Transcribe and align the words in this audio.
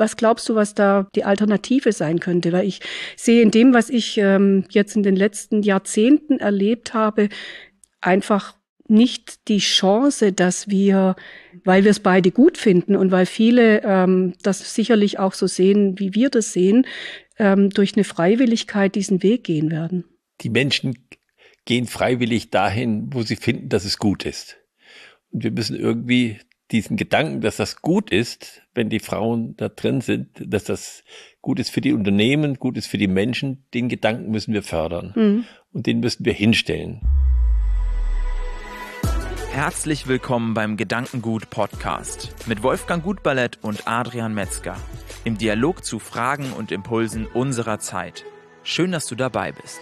was 0.00 0.16
glaubst 0.16 0.48
du, 0.48 0.56
was 0.56 0.74
da 0.74 1.06
die 1.14 1.24
Alternative 1.24 1.92
sein 1.92 2.18
könnte? 2.18 2.50
Weil 2.50 2.66
ich 2.66 2.80
sehe 3.14 3.42
in 3.42 3.52
dem, 3.52 3.72
was 3.72 3.88
ich 3.90 4.18
ähm, 4.18 4.64
jetzt 4.70 4.96
in 4.96 5.04
den 5.04 5.14
letzten 5.14 5.62
Jahrzehnten 5.62 6.40
erlebt 6.40 6.94
habe, 6.94 7.28
einfach 8.00 8.56
nicht 8.88 9.46
die 9.48 9.58
Chance, 9.58 10.32
dass 10.32 10.68
wir, 10.68 11.14
weil 11.64 11.84
wir 11.84 11.92
es 11.92 12.00
beide 12.00 12.32
gut 12.32 12.58
finden 12.58 12.96
und 12.96 13.12
weil 13.12 13.26
viele 13.26 13.82
ähm, 13.84 14.34
das 14.42 14.74
sicherlich 14.74 15.20
auch 15.20 15.32
so 15.32 15.46
sehen, 15.46 15.98
wie 15.98 16.14
wir 16.14 16.28
das 16.28 16.52
sehen, 16.52 16.86
ähm, 17.38 17.70
durch 17.70 17.94
eine 17.94 18.04
Freiwilligkeit 18.04 18.96
diesen 18.96 19.22
Weg 19.22 19.44
gehen 19.44 19.70
werden. 19.70 20.04
Die 20.40 20.50
Menschen 20.50 20.98
gehen 21.66 21.86
freiwillig 21.86 22.50
dahin, 22.50 23.12
wo 23.12 23.22
sie 23.22 23.36
finden, 23.36 23.68
dass 23.68 23.84
es 23.84 23.98
gut 23.98 24.24
ist. 24.24 24.56
Und 25.30 25.44
wir 25.44 25.52
müssen 25.52 25.76
irgendwie 25.76 26.38
diesen 26.72 26.96
Gedanken, 26.96 27.40
dass 27.40 27.56
das 27.56 27.82
gut 27.82 28.10
ist, 28.10 28.62
wenn 28.74 28.88
die 28.88 29.00
Frauen 29.00 29.56
da 29.56 29.68
drin 29.68 30.00
sind, 30.00 30.28
dass 30.40 30.64
das 30.64 31.04
gut 31.40 31.58
ist 31.58 31.70
für 31.70 31.80
die 31.80 31.92
Unternehmen, 31.92 32.54
gut 32.54 32.76
ist 32.76 32.86
für 32.86 32.98
die 32.98 33.08
Menschen, 33.08 33.64
den 33.74 33.88
Gedanken 33.88 34.30
müssen 34.30 34.54
wir 34.54 34.62
fördern. 34.62 35.12
Mhm. 35.14 35.44
Und 35.72 35.86
den 35.86 36.00
müssen 36.00 36.24
wir 36.24 36.32
hinstellen. 36.32 37.00
Herzlich 39.52 40.06
willkommen 40.06 40.54
beim 40.54 40.76
Gedankengut 40.76 41.50
Podcast 41.50 42.34
mit 42.46 42.62
Wolfgang 42.62 43.02
Gutballett 43.02 43.58
und 43.62 43.88
Adrian 43.88 44.32
Metzger 44.32 44.76
im 45.24 45.38
Dialog 45.38 45.84
zu 45.84 45.98
Fragen 45.98 46.52
und 46.52 46.70
Impulsen 46.70 47.26
unserer 47.26 47.80
Zeit. 47.80 48.24
Schön, 48.62 48.92
dass 48.92 49.06
du 49.06 49.16
dabei 49.16 49.52
bist. 49.52 49.80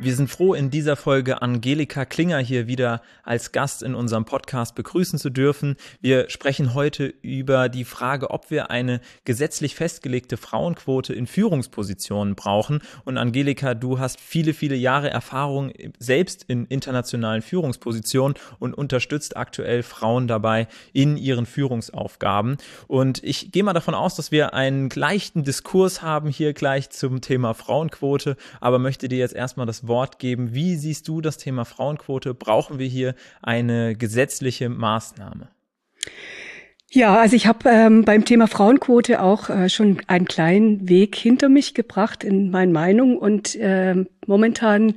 Wir 0.00 0.16
sind 0.16 0.28
froh, 0.28 0.54
in 0.54 0.70
dieser 0.70 0.96
Folge 0.96 1.40
Angelika 1.40 2.04
Klinger 2.04 2.38
hier 2.38 2.66
wieder 2.66 3.00
als 3.22 3.52
Gast 3.52 3.80
in 3.80 3.94
unserem 3.94 4.24
Podcast 4.24 4.74
begrüßen 4.74 5.20
zu 5.20 5.30
dürfen. 5.30 5.76
Wir 6.00 6.28
sprechen 6.30 6.74
heute 6.74 7.14
über 7.22 7.68
die 7.68 7.84
Frage, 7.84 8.30
ob 8.30 8.50
wir 8.50 8.72
eine 8.72 9.00
gesetzlich 9.24 9.76
festgelegte 9.76 10.36
Frauenquote 10.36 11.14
in 11.14 11.28
Führungspositionen 11.28 12.34
brauchen. 12.34 12.80
Und 13.04 13.18
Angelika, 13.18 13.74
du 13.74 14.00
hast 14.00 14.20
viele, 14.20 14.52
viele 14.52 14.74
Jahre 14.74 15.10
Erfahrung 15.10 15.72
selbst 16.00 16.42
in 16.48 16.66
internationalen 16.66 17.40
Führungspositionen 17.40 18.36
und 18.58 18.74
unterstützt 18.74 19.36
aktuell 19.36 19.84
Frauen 19.84 20.26
dabei 20.26 20.66
in 20.92 21.16
ihren 21.16 21.46
Führungsaufgaben. 21.46 22.56
Und 22.88 23.22
ich 23.22 23.52
gehe 23.52 23.62
mal 23.62 23.72
davon 23.74 23.94
aus, 23.94 24.16
dass 24.16 24.32
wir 24.32 24.54
einen 24.54 24.90
leichten 24.90 25.44
Diskurs 25.44 26.02
haben 26.02 26.30
hier 26.30 26.52
gleich 26.52 26.90
zum 26.90 27.20
Thema 27.20 27.54
Frauenquote, 27.54 28.36
aber 28.60 28.80
möchte 28.80 29.08
dir 29.08 29.18
jetzt 29.18 29.36
erstmal 29.36 29.66
das 29.66 29.83
Wort 29.88 30.18
geben. 30.18 30.54
Wie 30.54 30.76
siehst 30.76 31.08
du 31.08 31.20
das 31.20 31.38
Thema 31.38 31.64
Frauenquote? 31.64 32.34
Brauchen 32.34 32.78
wir 32.78 32.86
hier 32.86 33.14
eine 33.42 33.94
gesetzliche 33.96 34.68
Maßnahme? 34.68 35.48
Ja, 36.90 37.16
also 37.16 37.34
ich 37.34 37.48
habe 37.48 37.68
ähm, 37.68 38.04
beim 38.04 38.24
Thema 38.24 38.46
Frauenquote 38.46 39.20
auch 39.20 39.50
äh, 39.50 39.68
schon 39.68 39.98
einen 40.06 40.26
kleinen 40.26 40.88
Weg 40.88 41.16
hinter 41.16 41.48
mich 41.48 41.74
gebracht 41.74 42.22
in 42.22 42.50
meinen 42.50 42.70
Meinungen 42.70 43.18
und 43.18 43.56
äh, 43.56 44.04
momentan 44.26 44.94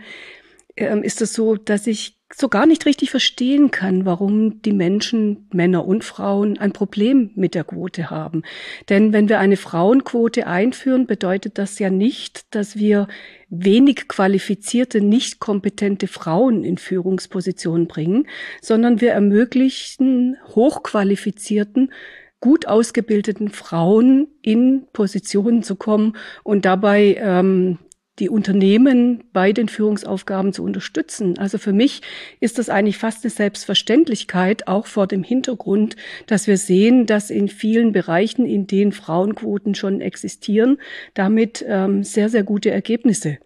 äh, 0.75 0.99
ist 0.99 1.23
es 1.23 1.33
so, 1.33 1.55
dass 1.55 1.87
ich 1.87 2.17
so 2.35 2.49
gar 2.49 2.65
nicht 2.65 2.85
richtig 2.85 3.09
verstehen 3.09 3.71
kann, 3.71 4.05
warum 4.05 4.61
die 4.61 4.73
Menschen, 4.73 5.47
Männer 5.51 5.85
und 5.85 6.03
Frauen, 6.03 6.57
ein 6.57 6.73
Problem 6.73 7.31
mit 7.35 7.55
der 7.55 7.63
Quote 7.63 8.09
haben. 8.09 8.43
Denn 8.89 9.13
wenn 9.13 9.29
wir 9.29 9.39
eine 9.39 9.57
Frauenquote 9.57 10.45
einführen, 10.45 11.07
bedeutet 11.07 11.57
das 11.57 11.79
ja 11.79 11.89
nicht, 11.89 12.53
dass 12.53 12.75
wir 12.75 13.07
wenig 13.49 14.07
qualifizierte, 14.07 15.01
nicht 15.01 15.39
kompetente 15.39 16.07
Frauen 16.07 16.63
in 16.63 16.77
Führungspositionen 16.77 17.87
bringen, 17.87 18.27
sondern 18.61 19.01
wir 19.01 19.11
ermöglichen 19.11 20.37
hochqualifizierten, 20.47 21.91
gut 22.39 22.67
ausgebildeten 22.67 23.49
Frauen 23.49 24.27
in 24.41 24.85
Positionen 24.93 25.63
zu 25.63 25.75
kommen 25.75 26.17
und 26.43 26.65
dabei 26.65 27.17
ähm, 27.19 27.79
die 28.19 28.29
Unternehmen 28.29 29.23
bei 29.31 29.53
den 29.53 29.69
Führungsaufgaben 29.69 30.53
zu 30.53 30.63
unterstützen. 30.63 31.37
Also 31.37 31.57
für 31.57 31.73
mich 31.73 32.01
ist 32.39 32.57
das 32.57 32.69
eigentlich 32.69 32.97
fast 32.97 33.23
eine 33.23 33.31
Selbstverständlichkeit, 33.31 34.67
auch 34.67 34.87
vor 34.87 35.07
dem 35.07 35.23
Hintergrund, 35.23 35.95
dass 36.25 36.47
wir 36.47 36.57
sehen, 36.57 37.05
dass 37.05 37.29
in 37.29 37.47
vielen 37.47 37.91
Bereichen, 37.91 38.45
in 38.45 38.65
denen 38.65 38.91
Frauenquoten 38.91 39.75
schon 39.75 40.01
existieren, 40.01 40.79
damit 41.13 41.63
ähm, 41.67 42.03
sehr, 42.03 42.29
sehr 42.29 42.43
gute 42.43 42.71
Ergebnisse 42.71 43.37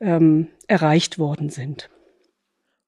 ähm, 0.00 0.48
erreicht 0.68 1.18
worden 1.18 1.48
sind. 1.48 1.90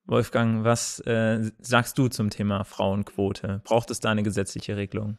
Wolfgang, 0.06 0.64
was 0.64 1.00
äh, 1.00 1.50
sagst 1.58 1.96
du 1.96 2.08
zum 2.08 2.28
Thema 2.28 2.64
Frauenquote? 2.64 3.62
Braucht 3.64 3.90
es 3.90 4.00
da 4.00 4.10
eine 4.10 4.22
gesetzliche 4.22 4.76
Regelung? 4.76 5.16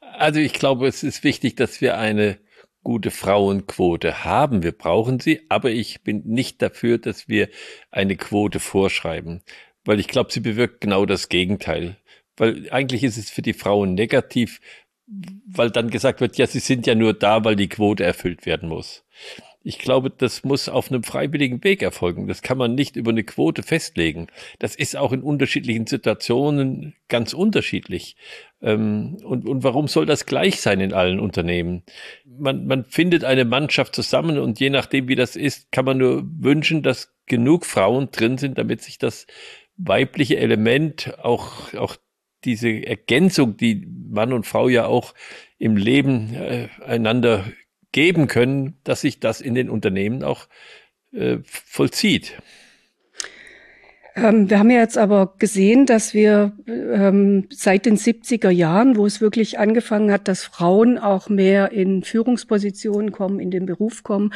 Also 0.00 0.40
ich 0.40 0.52
glaube, 0.52 0.88
es 0.88 1.04
ist 1.04 1.22
wichtig, 1.22 1.56
dass 1.56 1.80
wir 1.80 1.96
eine 1.96 2.38
gute 2.86 3.10
Frauenquote 3.10 4.22
haben. 4.24 4.62
Wir 4.62 4.70
brauchen 4.70 5.18
sie, 5.18 5.40
aber 5.48 5.72
ich 5.72 6.02
bin 6.02 6.22
nicht 6.24 6.62
dafür, 6.62 6.98
dass 6.98 7.28
wir 7.28 7.48
eine 7.90 8.14
Quote 8.14 8.60
vorschreiben, 8.60 9.42
weil 9.84 9.98
ich 9.98 10.06
glaube, 10.06 10.30
sie 10.30 10.38
bewirkt 10.38 10.82
genau 10.82 11.04
das 11.04 11.28
Gegenteil. 11.28 11.96
Weil 12.36 12.70
eigentlich 12.70 13.02
ist 13.02 13.16
es 13.16 13.28
für 13.28 13.42
die 13.42 13.54
Frauen 13.54 13.94
negativ, 13.94 14.60
weil 15.48 15.72
dann 15.72 15.90
gesagt 15.90 16.20
wird, 16.20 16.38
ja, 16.38 16.46
sie 16.46 16.60
sind 16.60 16.86
ja 16.86 16.94
nur 16.94 17.12
da, 17.12 17.44
weil 17.44 17.56
die 17.56 17.68
Quote 17.68 18.04
erfüllt 18.04 18.46
werden 18.46 18.68
muss. 18.68 19.04
Ich 19.64 19.80
glaube, 19.80 20.10
das 20.10 20.44
muss 20.44 20.68
auf 20.68 20.92
einem 20.92 21.02
freiwilligen 21.02 21.64
Weg 21.64 21.82
erfolgen. 21.82 22.28
Das 22.28 22.40
kann 22.40 22.56
man 22.56 22.76
nicht 22.76 22.94
über 22.94 23.10
eine 23.10 23.24
Quote 23.24 23.64
festlegen. 23.64 24.28
Das 24.60 24.76
ist 24.76 24.94
auch 24.94 25.10
in 25.10 25.22
unterschiedlichen 25.22 25.88
Situationen 25.88 26.94
ganz 27.08 27.32
unterschiedlich. 27.32 28.14
Ähm, 28.62 29.16
und, 29.24 29.44
und 29.44 29.64
warum 29.64 29.88
soll 29.88 30.06
das 30.06 30.24
gleich 30.24 30.60
sein 30.60 30.80
in 30.80 30.92
allen 30.92 31.18
Unternehmen? 31.18 31.82
Man, 32.38 32.66
man 32.66 32.84
findet 32.84 33.24
eine 33.24 33.44
Mannschaft 33.44 33.94
zusammen 33.94 34.38
und 34.38 34.60
je 34.60 34.70
nachdem, 34.70 35.08
wie 35.08 35.14
das 35.14 35.36
ist, 35.36 35.70
kann 35.72 35.84
man 35.84 35.98
nur 35.98 36.24
wünschen, 36.38 36.82
dass 36.82 37.14
genug 37.26 37.66
Frauen 37.66 38.10
drin 38.10 38.38
sind, 38.38 38.58
damit 38.58 38.82
sich 38.82 38.98
das 38.98 39.26
weibliche 39.76 40.36
Element 40.38 41.18
auch, 41.22 41.74
auch 41.74 41.96
diese 42.44 42.68
Ergänzung, 42.68 43.56
die 43.56 43.86
Mann 44.08 44.32
und 44.32 44.46
Frau 44.46 44.68
ja 44.68 44.86
auch 44.86 45.14
im 45.58 45.76
Leben 45.76 46.34
äh, 46.34 46.68
einander 46.84 47.44
geben 47.92 48.28
können, 48.28 48.78
dass 48.84 49.00
sich 49.00 49.20
das 49.20 49.40
in 49.40 49.54
den 49.54 49.70
Unternehmen 49.70 50.22
auch 50.22 50.48
äh, 51.12 51.38
vollzieht. 51.44 52.40
Ähm, 54.16 54.48
wir 54.48 54.58
haben 54.58 54.70
ja 54.70 54.78
jetzt 54.78 54.96
aber 54.96 55.34
gesehen, 55.38 55.84
dass 55.84 56.14
wir 56.14 56.52
ähm, 56.66 57.46
seit 57.50 57.84
den 57.84 57.98
70er 57.98 58.48
Jahren, 58.48 58.96
wo 58.96 59.04
es 59.04 59.20
wirklich 59.20 59.58
angefangen 59.58 60.10
hat, 60.10 60.26
dass 60.26 60.42
Frauen 60.44 60.98
auch 60.98 61.28
mehr 61.28 61.70
in 61.72 62.02
Führungspositionen 62.02 63.12
kommen, 63.12 63.40
in 63.40 63.50
den 63.50 63.66
Beruf 63.66 64.02
kommen, 64.02 64.32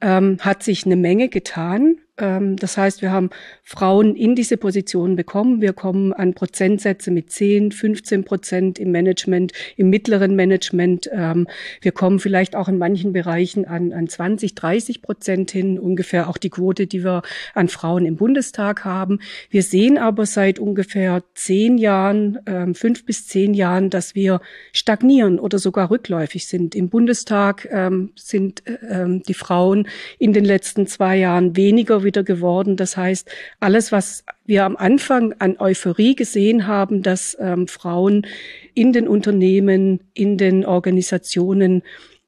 ähm, 0.00 0.38
hat 0.40 0.62
sich 0.62 0.86
eine 0.86 0.96
Menge 0.96 1.28
getan. 1.28 1.96
Ähm, 2.16 2.56
das 2.56 2.76
heißt, 2.76 3.02
wir 3.02 3.10
haben 3.10 3.30
Frauen 3.62 4.14
in 4.14 4.36
diese 4.36 4.56
Position 4.56 5.16
bekommen. 5.16 5.60
Wir 5.60 5.72
kommen 5.72 6.12
an 6.12 6.34
Prozentsätze 6.34 7.10
mit 7.10 7.30
10, 7.30 7.72
15 7.72 8.24
Prozent 8.24 8.78
im 8.78 8.92
Management, 8.92 9.52
im 9.76 9.90
mittleren 9.90 10.36
Management. 10.36 11.10
Ähm, 11.12 11.48
wir 11.80 11.92
kommen 11.92 12.20
vielleicht 12.20 12.54
auch 12.54 12.68
in 12.68 12.78
manchen 12.78 13.12
Bereichen 13.12 13.64
an, 13.64 13.92
an 13.92 14.08
20, 14.08 14.54
30 14.54 15.02
Prozent 15.02 15.50
hin, 15.50 15.78
ungefähr 15.78 16.28
auch 16.28 16.38
die 16.38 16.50
Quote, 16.50 16.86
die 16.86 17.02
wir 17.02 17.22
an 17.52 17.68
Frauen 17.68 18.06
im 18.06 18.16
Bundestag 18.16 18.84
haben. 18.84 19.18
Wir 19.50 19.62
sehen 19.62 19.98
aber 19.98 20.26
seit 20.26 20.60
ungefähr 20.60 21.24
zehn 21.34 21.78
Jahren, 21.78 22.38
ähm, 22.46 22.74
fünf 22.74 23.04
bis 23.04 23.26
zehn 23.26 23.54
Jahren, 23.54 23.90
dass 23.90 24.14
wir 24.14 24.40
stagnieren 24.72 25.40
oder 25.40 25.58
sogar 25.58 25.90
rückläufig 25.90 26.46
sind. 26.46 26.74
Im 26.74 26.88
Bundestag 26.88 27.68
sind 28.16 28.66
äh, 28.66 29.20
die 29.26 29.34
Frauen 29.34 29.88
in 30.18 30.32
den 30.32 30.44
letzten 30.44 30.86
zwei 30.86 31.16
Jahren 31.16 31.56
weniger 31.56 32.03
wieder 32.04 32.22
geworden. 32.22 32.76
Das 32.76 32.96
heißt, 32.96 33.28
alles, 33.60 33.92
was 33.92 34.24
wir 34.44 34.64
am 34.64 34.76
Anfang 34.76 35.34
an 35.38 35.56
Euphorie 35.58 36.14
gesehen 36.14 36.66
haben, 36.66 37.02
dass 37.02 37.36
ähm, 37.40 37.66
Frauen 37.66 38.26
in 38.74 38.92
den 38.92 39.08
Unternehmen, 39.08 40.00
in 40.14 40.36
den 40.38 40.64
Organisationen 40.64 41.82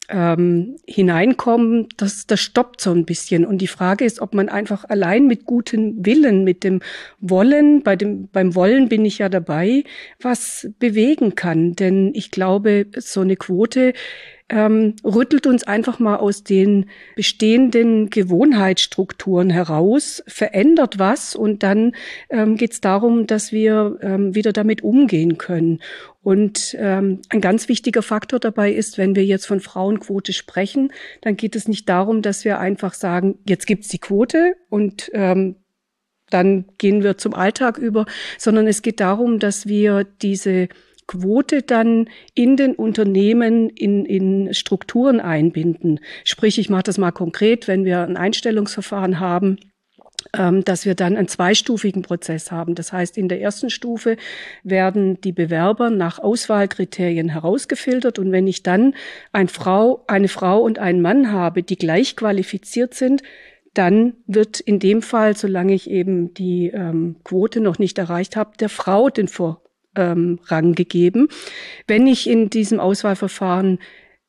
ähm, 0.09 0.77
hineinkommen, 0.87 1.89
das, 1.97 2.27
das 2.27 2.41
stoppt 2.41 2.81
so 2.81 2.93
ein 2.93 3.05
bisschen. 3.05 3.45
Und 3.45 3.59
die 3.59 3.67
Frage 3.67 4.05
ist, 4.05 4.21
ob 4.21 4.35
man 4.35 4.49
einfach 4.49 4.85
allein 4.89 5.27
mit 5.27 5.45
gutem 5.45 6.05
Willen, 6.05 6.45
mit 6.45 6.65
dem 6.65 6.81
Wollen, 7.21 7.83
bei 7.83 7.97
dem, 7.97 8.29
beim 8.29 8.55
Wollen 8.55 8.89
bin 8.89 9.05
ich 9.05 9.19
ja 9.19 9.29
dabei, 9.29 9.85
was 10.21 10.69
bewegen 10.79 11.35
kann. 11.35 11.75
Denn 11.75 12.13
ich 12.15 12.31
glaube, 12.31 12.87
so 12.97 13.21
eine 13.21 13.37
Quote 13.37 13.95
ähm, 14.49 14.95
rüttelt 15.05 15.47
uns 15.47 15.65
einfach 15.65 15.99
mal 15.99 16.17
aus 16.17 16.45
den 16.45 16.87
bestehenden 17.17 18.11
Gewohnheitsstrukturen 18.11 19.51
heraus, 19.51 20.23
verändert 20.29 20.99
was 20.99 21.35
und 21.35 21.63
dann 21.63 21.97
ähm, 22.31 22.57
geht 22.57 22.73
es 22.73 22.81
darum, 22.81 23.27
dass 23.27 23.51
wir 23.51 23.99
ähm, 24.03 24.35
wieder 24.35 24.53
damit 24.53 24.83
umgehen 24.83 25.37
können. 25.37 25.81
Und 26.23 26.77
ähm, 26.79 27.23
ein 27.29 27.41
ganz 27.41 27.69
wichtiger 27.69 28.03
Faktor 28.03 28.39
dabei 28.39 28.73
ist, 28.73 28.99
wenn 28.99 29.17
wir 29.17 29.25
jetzt 29.25 29.47
von 29.47 29.61
Frauenquote 29.61 30.33
sprechen, 30.33 30.93
dann 31.23 31.37
geht 31.37 31.57
es 31.57 31.69
nicht 31.69 31.89
darum, 31.89 32.23
dass 32.23 32.45
wir 32.45 32.59
einfach 32.59 32.95
sagen, 32.95 33.39
jetzt 33.49 33.67
gibt's 33.67 33.89
die 33.89 33.99
Quote 33.99 34.55
und 34.69 35.11
ähm, 35.13 35.57
dann 36.31 36.67
gehen 36.79 37.03
wir 37.03 37.19
zum 37.19 37.35
Alltag 37.35 37.79
über, 37.79 38.07
sondern 38.39 38.67
es 38.67 38.83
geht 38.83 39.01
darum, 39.01 39.39
dass 39.39 39.67
wir 39.67 40.05
diese 40.05 40.69
Quote 41.07 41.63
dann 41.63 42.09
in 42.35 42.57
den 42.57 42.75
Unternehmen 42.75 43.71
in, 43.71 44.05
in 44.05 44.55
Strukturen 44.55 45.21
einbinden. 45.21 46.01
Sprich, 46.25 46.59
ich 46.59 46.69
mache 46.69 46.85
das 46.85 46.99
mal 46.99 47.13
konkret, 47.13 47.69
wenn 47.69 47.85
wir 47.85 48.01
ein 48.01 48.17
Einstellungsverfahren 48.17 49.21
haben, 49.21 49.59
ähm, 50.37 50.65
dass 50.65 50.85
wir 50.85 50.95
dann 50.95 51.17
einen 51.17 51.29
zweistufigen 51.29 52.03
Prozess 52.03 52.51
haben. 52.51 52.75
Das 52.75 52.93
heißt, 52.93 53.17
in 53.19 53.29
der 53.29 53.41
ersten 53.41 53.71
Stufe 53.71 54.17
werden 54.65 55.21
die 55.21 55.33
Bewerber 55.33 55.91
nach 55.91 56.19
Auswahlkriterien 56.19 57.29
herausgefiltert 57.29 58.19
und 58.19 58.33
wenn 58.33 58.47
ich 58.47 58.63
dann 58.63 58.95
eine 59.33 59.49
Frau, 59.49 60.05
eine 60.09 60.29
Frau 60.29 60.61
und 60.61 60.79
einen 60.79 61.03
Mann 61.03 61.31
habe, 61.33 61.63
die 61.63 61.77
gleich 61.77 62.17
qualifiziert 62.17 62.95
sind, 62.95 63.23
dann 63.75 64.15
wird 64.27 64.59
in 64.59 64.79
dem 64.79 65.03
Fall, 65.03 65.37
solange 65.37 65.75
ich 65.75 65.91
eben 65.91 66.33
die 66.35 66.69
ähm, 66.69 67.17
Quote 67.25 67.61
noch 67.61 67.79
nicht 67.79 67.99
erreicht 67.99 68.35
habe, 68.35 68.57
der 68.59 68.71
Frau 68.71 69.11
den 69.11 69.29
Vorrang 69.29 69.66
ähm, 69.97 70.39
gegeben. 70.75 71.29
Wenn 71.87 72.07
ich 72.07 72.29
in 72.29 72.51
diesem 72.51 72.81
Auswahlverfahren 72.81 73.79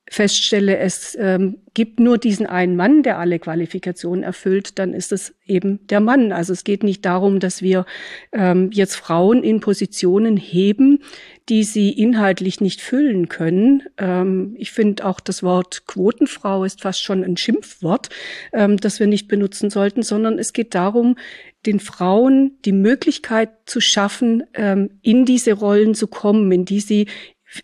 feststelle, 0.09 0.77
es 0.77 1.17
ähm, 1.19 1.57
gibt 1.73 1.99
nur 1.99 2.17
diesen 2.17 2.47
einen 2.47 2.75
Mann, 2.75 3.03
der 3.03 3.19
alle 3.19 3.39
Qualifikationen 3.39 4.23
erfüllt, 4.23 4.79
dann 4.79 4.93
ist 4.93 5.11
es 5.11 5.35
eben 5.45 5.85
der 5.87 5.99
Mann. 5.99 6.31
Also 6.31 6.53
es 6.53 6.63
geht 6.63 6.83
nicht 6.83 7.05
darum, 7.05 7.39
dass 7.39 7.61
wir 7.61 7.85
ähm, 8.31 8.69
jetzt 8.71 8.95
Frauen 8.95 9.43
in 9.43 9.59
Positionen 9.59 10.37
heben, 10.37 11.03
die 11.49 11.63
sie 11.63 11.91
inhaltlich 11.91 12.61
nicht 12.61 12.81
füllen 12.81 13.27
können. 13.27 13.83
Ähm, 13.97 14.55
ich 14.57 14.71
finde 14.71 15.05
auch 15.05 15.19
das 15.19 15.43
Wort 15.43 15.85
Quotenfrau 15.87 16.63
ist 16.63 16.81
fast 16.81 17.03
schon 17.03 17.23
ein 17.23 17.37
Schimpfwort, 17.37 18.09
ähm, 18.53 18.77
das 18.77 18.99
wir 18.99 19.07
nicht 19.07 19.27
benutzen 19.27 19.69
sollten, 19.69 20.03
sondern 20.03 20.39
es 20.39 20.53
geht 20.53 20.73
darum, 20.73 21.15
den 21.65 21.79
Frauen 21.79 22.57
die 22.65 22.71
Möglichkeit 22.71 23.49
zu 23.65 23.81
schaffen, 23.81 24.43
ähm, 24.53 24.99
in 25.01 25.25
diese 25.25 25.53
Rollen 25.53 25.95
zu 25.95 26.07
kommen, 26.07 26.51
in 26.51 26.65
die 26.65 26.79
sie 26.79 27.07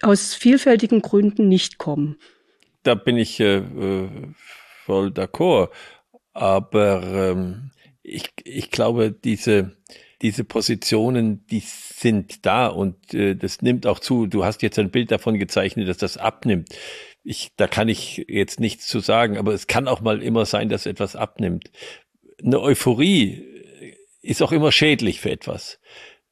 aus 0.01 0.33
vielfältigen 0.33 1.01
Gründen 1.01 1.47
nicht 1.47 1.77
kommen 1.77 2.17
da 2.83 2.95
bin 2.95 3.17
ich 3.17 3.39
äh, 3.39 3.57
äh, 3.57 4.09
voll 4.85 5.07
d'accord. 5.07 5.69
Aber 6.33 7.03
ähm, 7.03 7.71
ich, 8.03 8.29
ich 8.43 8.69
glaube, 8.71 9.11
diese, 9.11 9.77
diese 10.21 10.43
Positionen, 10.43 11.45
die 11.47 11.63
sind 11.65 12.45
da 12.45 12.67
und 12.67 13.13
äh, 13.13 13.35
das 13.35 13.61
nimmt 13.61 13.87
auch 13.87 13.99
zu. 13.99 14.27
Du 14.27 14.43
hast 14.43 14.61
jetzt 14.61 14.77
ein 14.77 14.91
Bild 14.91 15.11
davon 15.11 15.39
gezeichnet, 15.39 15.87
dass 15.87 15.97
das 15.97 16.17
abnimmt. 16.17 16.69
Ich, 17.23 17.51
da 17.55 17.67
kann 17.67 17.87
ich 17.87 18.25
jetzt 18.27 18.59
nichts 18.59 18.87
zu 18.87 18.99
sagen, 18.99 19.37
aber 19.37 19.53
es 19.53 19.67
kann 19.67 19.87
auch 19.87 20.01
mal 20.01 20.21
immer 20.21 20.45
sein, 20.45 20.69
dass 20.69 20.85
etwas 20.85 21.15
abnimmt. 21.15 21.71
Eine 22.43 22.59
Euphorie 22.59 23.52
ist 24.23 24.41
auch 24.41 24.51
immer 24.51 24.71
schädlich 24.71 25.21
für 25.21 25.29
etwas, 25.29 25.79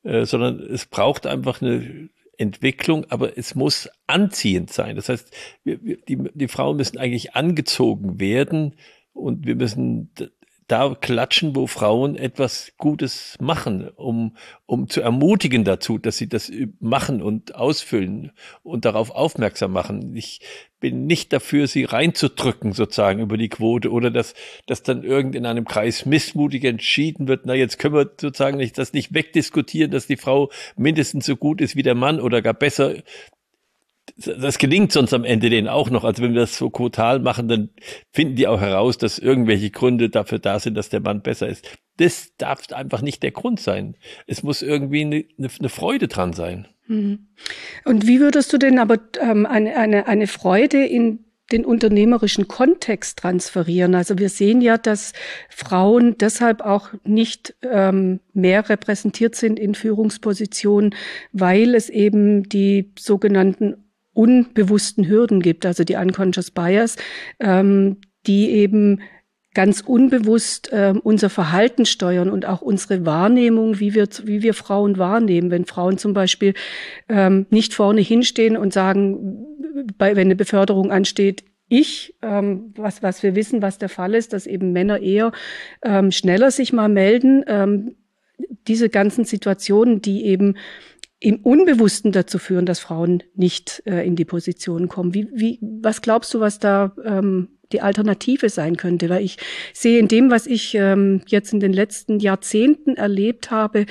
äh, 0.04 0.26
sondern 0.26 0.60
es 0.60 0.88
braucht 0.88 1.28
einfach 1.28 1.62
eine 1.62 2.10
Entwicklung, 2.38 3.06
aber 3.10 3.38
es 3.38 3.54
muss 3.54 3.90
anziehend 4.08 4.72
sein. 4.72 4.96
Das 4.96 5.10
heißt, 5.10 5.32
wir, 5.64 5.84
wir, 5.84 5.98
die, 5.98 6.18
die 6.34 6.48
Frauen 6.48 6.78
müssen 6.78 6.98
eigentlich 6.98 7.36
angezogen 7.36 8.20
werden 8.20 8.76
und 9.14 9.46
wir 9.46 9.56
müssen 9.56 10.12
da 10.72 10.96
klatschen, 10.96 11.56
wo 11.56 11.68
Frauen 11.68 12.16
etwas 12.16 12.72
Gutes 12.78 13.36
machen, 13.42 13.90
um, 13.90 14.38
um 14.66 14.88
zu 14.88 15.02
ermutigen 15.02 15.66
dazu, 15.66 15.98
dass 15.98 16.18
sie 16.18 16.30
das 16.30 16.50
machen 16.80 17.22
und 17.22 17.56
ausfüllen 17.56 18.32
und 18.64 18.86
darauf 18.86 19.12
aufmerksam 19.12 19.74
machen. 19.74 20.16
Ich 20.16 20.40
bin 20.80 21.06
nicht 21.06 21.34
dafür, 21.34 21.68
sie 21.68 21.84
reinzudrücken 21.84 22.72
sozusagen 22.72 23.20
über 23.20 23.38
die 23.38 23.50
Quote 23.50 23.92
oder 23.92 24.12
dass, 24.12 24.34
dass 24.66 24.82
dann 24.82 25.04
irgend 25.04 25.36
in 25.36 25.46
einem 25.46 25.66
Kreis 25.66 26.06
missmutig 26.06 26.64
entschieden 26.64 27.28
wird, 27.28 27.46
na 27.46 27.54
jetzt 27.54 27.78
können 27.78 27.96
wir 27.96 28.10
sozusagen 28.20 28.58
nicht, 28.58 28.78
das 28.78 28.94
nicht 28.94 29.14
wegdiskutieren, 29.14 29.92
dass 29.92 30.08
die 30.08 30.18
Frau 30.18 30.52
mindestens 30.78 31.26
so 31.26 31.36
gut 31.36 31.60
ist 31.60 31.76
wie 31.76 31.84
der 31.84 31.96
Mann 31.96 32.22
oder 32.22 32.42
gar 32.42 32.54
besser 32.54 32.96
das 34.18 34.58
gelingt 34.58 34.92
sonst 34.92 35.14
am 35.14 35.24
Ende 35.24 35.50
denen 35.50 35.68
auch 35.68 35.90
noch. 35.90 36.04
Also 36.04 36.24
wenn 36.24 36.34
wir 36.34 36.42
das 36.42 36.58
so 36.58 36.70
quotal 36.70 37.20
machen, 37.20 37.48
dann 37.48 37.70
finden 38.12 38.36
die 38.36 38.48
auch 38.48 38.62
heraus, 38.62 38.98
dass 38.98 39.20
irgendwelche 39.20 39.70
Gründe 39.70 40.10
dafür 40.10 40.40
da 40.40 40.60
sind, 40.60 40.76
dass 40.76 40.90
der 40.90 41.00
Mann 41.00 41.22
besser 41.22 41.48
ist. 41.48 41.68
Das 41.98 42.36
darf 42.38 42.72
einfach 42.72 43.02
nicht 43.02 43.24
der 43.24 43.32
Grund 43.32 43.60
sein. 43.60 43.96
Es 44.28 44.44
muss 44.44 44.62
irgendwie 44.62 45.02
eine, 45.02 45.26
eine 45.38 45.70
Freude 45.70 46.08
dran 46.08 46.34
sein. 46.34 46.68
Mhm. 46.88 47.28
Und 47.86 48.08
wie 48.08 48.20
würdest 48.20 48.52
du 48.54 48.58
denn 48.58 48.80
aber 48.80 49.00
ähm, 49.20 49.46
eine, 49.46 49.78
eine, 49.78 50.08
eine 50.08 50.28
Freude 50.28 50.86
in 50.86 51.26
den 51.52 51.66
unternehmerischen 51.66 52.48
Kontext 52.48 53.20
transferieren. 53.20 53.96
Also 53.96 54.18
wir 54.18 54.30
sehen 54.30 54.62
ja, 54.62 54.78
dass 54.78 55.14
Frauen 55.50 56.18
deshalb 56.18 56.62
auch 56.62 56.90
nicht 57.04 57.56
ähm, 57.62 58.20
mehr 58.34 58.70
repräsentiert 58.70 59.36
sind 59.36 59.60
in 59.60 59.76
Führungspositionen, 59.76 60.96
weil 61.34 61.76
es 61.76 61.90
eben 61.90 62.44
die 62.44 62.92
sogenannten 62.98 63.84
unbewussten 64.14 65.08
Hürden 65.08 65.42
gibt, 65.42 65.66
also 65.66 65.84
die 65.84 65.96
unconscious 65.96 66.52
bias, 66.52 66.98
ähm, 67.40 67.98
die 68.28 68.52
eben 68.52 69.02
ganz 69.54 69.82
unbewusst 69.82 70.70
ähm, 70.72 71.02
unser 71.04 71.30
Verhalten 71.30 71.86
steuern 71.86 72.30
und 72.30 72.46
auch 72.46 72.62
unsere 72.62 73.06
Wahrnehmung, 73.06 73.80
wie 73.80 73.94
wir, 73.94 74.08
wie 74.24 74.44
wir 74.44 74.54
Frauen 74.54 74.98
wahrnehmen. 74.98 75.52
Wenn 75.52 75.66
Frauen 75.66 75.98
zum 75.98 76.14
Beispiel 76.14 76.54
ähm, 77.10 77.48
nicht 77.50 77.74
vorne 77.74 78.02
hinstehen 78.02 78.56
und 78.56 78.72
sagen, 78.72 79.46
bei, 79.98 80.16
wenn 80.16 80.28
eine 80.28 80.36
Beförderung 80.36 80.92
ansteht, 80.92 81.44
ich, 81.68 82.16
ähm, 82.22 82.74
was, 82.76 83.02
was 83.02 83.24
wir 83.24 83.36
wissen, 83.36 83.62
was 83.62 83.78
der 83.78 83.90
Fall 83.90 84.14
ist, 84.14 84.34
dass 84.34 84.46
eben 84.46 84.74
Männer 84.74 85.00
eher 85.00 85.32
ähm, 85.84 86.12
schneller 86.12 86.52
sich 86.52 86.74
mal 86.74 86.90
melden. 86.90 87.44
Ähm, 87.48 87.96
diese 88.68 88.90
ganzen 88.90 89.24
Situationen, 89.26 90.02
die 90.02 90.26
eben 90.26 90.56
im 91.22 91.38
Unbewussten 91.38 92.12
dazu 92.12 92.40
führen, 92.40 92.66
dass 92.66 92.80
Frauen 92.80 93.22
nicht 93.36 93.84
äh, 93.86 94.06
in 94.06 94.16
die 94.16 94.26
Position 94.26 94.90
kommen. 94.90 95.14
Wie, 95.14 95.28
wie, 95.32 95.60
was 95.62 96.02
glaubst 96.02 96.34
du, 96.34 96.40
was 96.40 96.58
da 96.58 96.96
ähm, 97.06 97.60
die 97.72 97.82
Alternative 97.82 98.50
sein 98.50 98.76
könnte? 98.76 99.08
Weil 99.08 99.24
ich 99.24 99.38
sehe 99.72 100.00
in 100.00 100.08
dem, 100.08 100.32
was 100.32 100.48
ich 100.48 100.74
ähm, 100.74 101.22
jetzt 101.28 101.54
in 101.54 101.60
den 101.60 101.74
letzten 101.74 102.20
Jahrzehnten 102.20 102.98
erlebt 102.98 103.52
habe, 103.52 103.86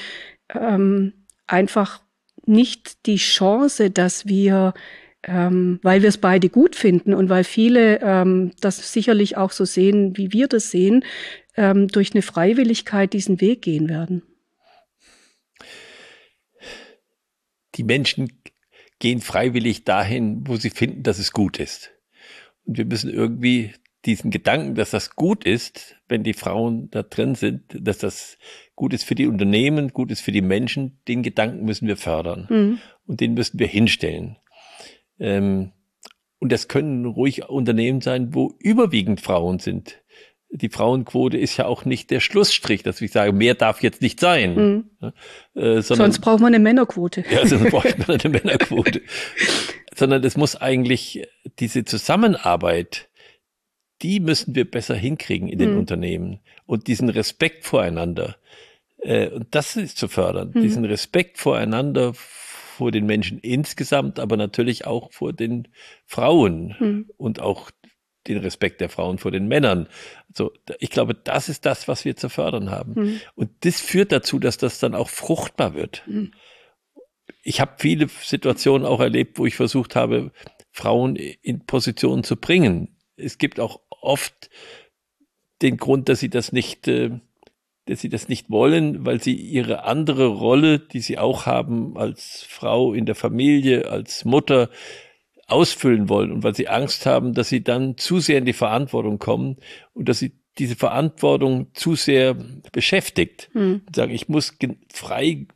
ähm, 0.52 1.12
einfach 1.46 2.02
nicht 2.46 3.06
die 3.06 3.16
Chance, 3.16 3.90
dass 3.90 4.26
wir 4.26 4.74
ähm, 5.22 5.78
weil 5.82 6.00
wir 6.02 6.08
es 6.08 6.18
beide 6.18 6.48
gut 6.48 6.74
finden 6.74 7.12
und 7.12 7.28
weil 7.28 7.44
viele 7.44 8.00
ähm, 8.00 8.52
das 8.60 8.92
sicherlich 8.92 9.36
auch 9.36 9.50
so 9.50 9.66
sehen, 9.66 10.16
wie 10.16 10.32
wir 10.32 10.48
das 10.48 10.70
sehen, 10.70 11.04
ähm, 11.56 11.88
durch 11.88 12.14
eine 12.14 12.22
Freiwilligkeit 12.22 13.12
diesen 13.12 13.40
Weg 13.42 13.60
gehen 13.60 13.90
werden. 13.90 14.22
Die 17.80 17.84
Menschen 17.84 18.30
gehen 18.98 19.22
freiwillig 19.22 19.84
dahin, 19.84 20.46
wo 20.46 20.56
sie 20.56 20.68
finden, 20.68 21.02
dass 21.02 21.18
es 21.18 21.32
gut 21.32 21.58
ist. 21.58 21.90
Und 22.66 22.76
wir 22.76 22.84
müssen 22.84 23.10
irgendwie 23.10 23.72
diesen 24.04 24.30
Gedanken, 24.30 24.74
dass 24.74 24.90
das 24.90 25.16
gut 25.16 25.44
ist, 25.44 25.96
wenn 26.08 26.22
die 26.22 26.34
Frauen 26.34 26.90
da 26.90 27.02
drin 27.02 27.34
sind, 27.34 27.62
dass 27.70 27.96
das 27.96 28.36
gut 28.76 28.92
ist 28.92 29.04
für 29.04 29.14
die 29.14 29.26
Unternehmen, 29.26 29.94
gut 29.94 30.10
ist 30.10 30.20
für 30.20 30.30
die 30.30 30.42
Menschen, 30.42 31.00
den 31.08 31.22
Gedanken 31.22 31.64
müssen 31.64 31.88
wir 31.88 31.96
fördern. 31.96 32.46
Mhm. 32.50 32.78
Und 33.06 33.20
den 33.22 33.32
müssen 33.32 33.58
wir 33.58 33.66
hinstellen. 33.66 34.36
Ähm, 35.18 35.72
und 36.38 36.52
das 36.52 36.68
können 36.68 37.06
ruhig 37.06 37.48
Unternehmen 37.48 38.02
sein, 38.02 38.34
wo 38.34 38.54
überwiegend 38.58 39.22
Frauen 39.22 39.58
sind 39.58 40.02
die 40.52 40.68
Frauenquote 40.68 41.38
ist 41.38 41.56
ja 41.56 41.66
auch 41.66 41.84
nicht 41.84 42.10
der 42.10 42.20
Schlussstrich, 42.20 42.82
dass 42.82 43.00
ich 43.00 43.12
sage, 43.12 43.32
mehr 43.32 43.54
darf 43.54 43.82
jetzt 43.82 44.02
nicht 44.02 44.18
sein. 44.18 44.54
Mhm. 44.54 45.12
Äh, 45.54 45.80
sondern, 45.82 46.12
sonst 46.12 46.20
braucht 46.20 46.40
man 46.40 46.54
eine 46.54 46.62
Männerquote. 46.62 47.24
Ja, 47.30 47.46
sonst 47.46 47.70
braucht 47.70 47.98
man 47.98 48.20
eine 48.20 48.28
Männerquote. 48.28 49.00
sondern 49.94 50.24
es 50.24 50.36
muss 50.36 50.56
eigentlich 50.56 51.26
diese 51.58 51.84
Zusammenarbeit, 51.84 53.08
die 54.02 54.18
müssen 54.18 54.54
wir 54.54 54.68
besser 54.68 54.94
hinkriegen 54.94 55.48
in 55.48 55.58
den 55.58 55.72
mhm. 55.72 55.78
Unternehmen 55.78 56.40
und 56.66 56.86
diesen 56.86 57.08
Respekt 57.08 57.64
voreinander. 57.64 58.36
Äh, 58.98 59.28
und 59.28 59.54
das 59.54 59.76
ist 59.76 59.98
zu 59.98 60.08
fördern, 60.08 60.52
mhm. 60.54 60.62
diesen 60.62 60.84
Respekt 60.84 61.38
voreinander, 61.38 62.12
vor 62.14 62.90
den 62.90 63.06
Menschen 63.06 63.38
insgesamt, 63.38 64.18
aber 64.18 64.36
natürlich 64.36 64.86
auch 64.86 65.12
vor 65.12 65.32
den 65.32 65.68
Frauen 66.06 66.76
mhm. 66.78 67.10
und 67.18 67.40
auch 67.40 67.70
den 68.26 68.38
Respekt 68.38 68.80
der 68.80 68.90
Frauen 68.90 69.18
vor 69.18 69.30
den 69.30 69.48
Männern. 69.48 69.88
So, 70.34 70.52
ich 70.78 70.90
glaube, 70.90 71.14
das 71.14 71.48
ist 71.48 71.64
das, 71.64 71.88
was 71.88 72.04
wir 72.04 72.16
zu 72.16 72.28
fördern 72.28 72.70
haben. 72.70 72.92
Mhm. 72.94 73.20
Und 73.34 73.50
das 73.60 73.80
führt 73.80 74.12
dazu, 74.12 74.38
dass 74.38 74.58
das 74.58 74.78
dann 74.78 74.94
auch 74.94 75.08
fruchtbar 75.08 75.74
wird. 75.74 76.02
Mhm. 76.06 76.32
Ich 77.42 77.60
habe 77.60 77.72
viele 77.78 78.08
Situationen 78.08 78.86
auch 78.86 79.00
erlebt, 79.00 79.38
wo 79.38 79.46
ich 79.46 79.56
versucht 79.56 79.96
habe, 79.96 80.32
Frauen 80.70 81.16
in 81.16 81.64
Positionen 81.64 82.22
zu 82.22 82.36
bringen. 82.36 82.96
Es 83.16 83.38
gibt 83.38 83.58
auch 83.58 83.80
oft 83.88 84.50
den 85.62 85.76
Grund, 85.76 86.08
dass 86.08 86.20
sie 86.20 86.30
das 86.30 86.52
nicht, 86.52 86.88
äh, 86.88 87.10
dass 87.86 88.00
sie 88.00 88.08
das 88.08 88.28
nicht 88.28 88.50
wollen, 88.50 89.04
weil 89.06 89.22
sie 89.22 89.34
ihre 89.34 89.84
andere 89.84 90.26
Rolle, 90.26 90.78
die 90.78 91.00
sie 91.00 91.18
auch 91.18 91.46
haben 91.46 91.96
als 91.96 92.44
Frau 92.48 92.92
in 92.92 93.06
der 93.06 93.14
Familie, 93.14 93.90
als 93.90 94.24
Mutter, 94.24 94.70
ausfüllen 95.50 96.08
wollen 96.08 96.32
und 96.32 96.42
weil 96.42 96.54
sie 96.54 96.68
Angst 96.68 97.06
haben, 97.06 97.34
dass 97.34 97.48
sie 97.48 97.62
dann 97.62 97.96
zu 97.96 98.20
sehr 98.20 98.38
in 98.38 98.44
die 98.44 98.52
Verantwortung 98.52 99.18
kommen 99.18 99.56
und 99.94 100.08
dass 100.08 100.18
sie 100.18 100.32
diese 100.58 100.76
Verantwortung 100.76 101.68
zu 101.74 101.94
sehr 101.94 102.36
beschäftigt. 102.72 103.50
Mhm. 103.54 103.82
Sagen, 103.94 104.12
ich 104.12 104.28
muss 104.28 104.56
frei 104.92 105.46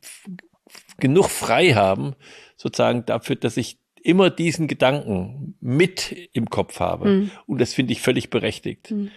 genug 0.97 1.29
frei 1.29 1.73
haben, 1.73 2.15
sozusagen 2.55 3.05
dafür, 3.05 3.35
dass 3.35 3.57
ich 3.57 3.79
immer 4.01 4.29
diesen 4.29 4.67
Gedanken 4.67 5.57
mit 5.59 6.15
im 6.33 6.49
Kopf 6.49 6.79
habe. 6.79 7.09
Mhm. 7.09 7.31
Und 7.47 7.59
das 7.59 7.73
finde 7.73 7.93
ich 7.93 8.01
völlig 8.01 8.29
berechtigt. 8.29 8.91
Mhm. 8.91 9.11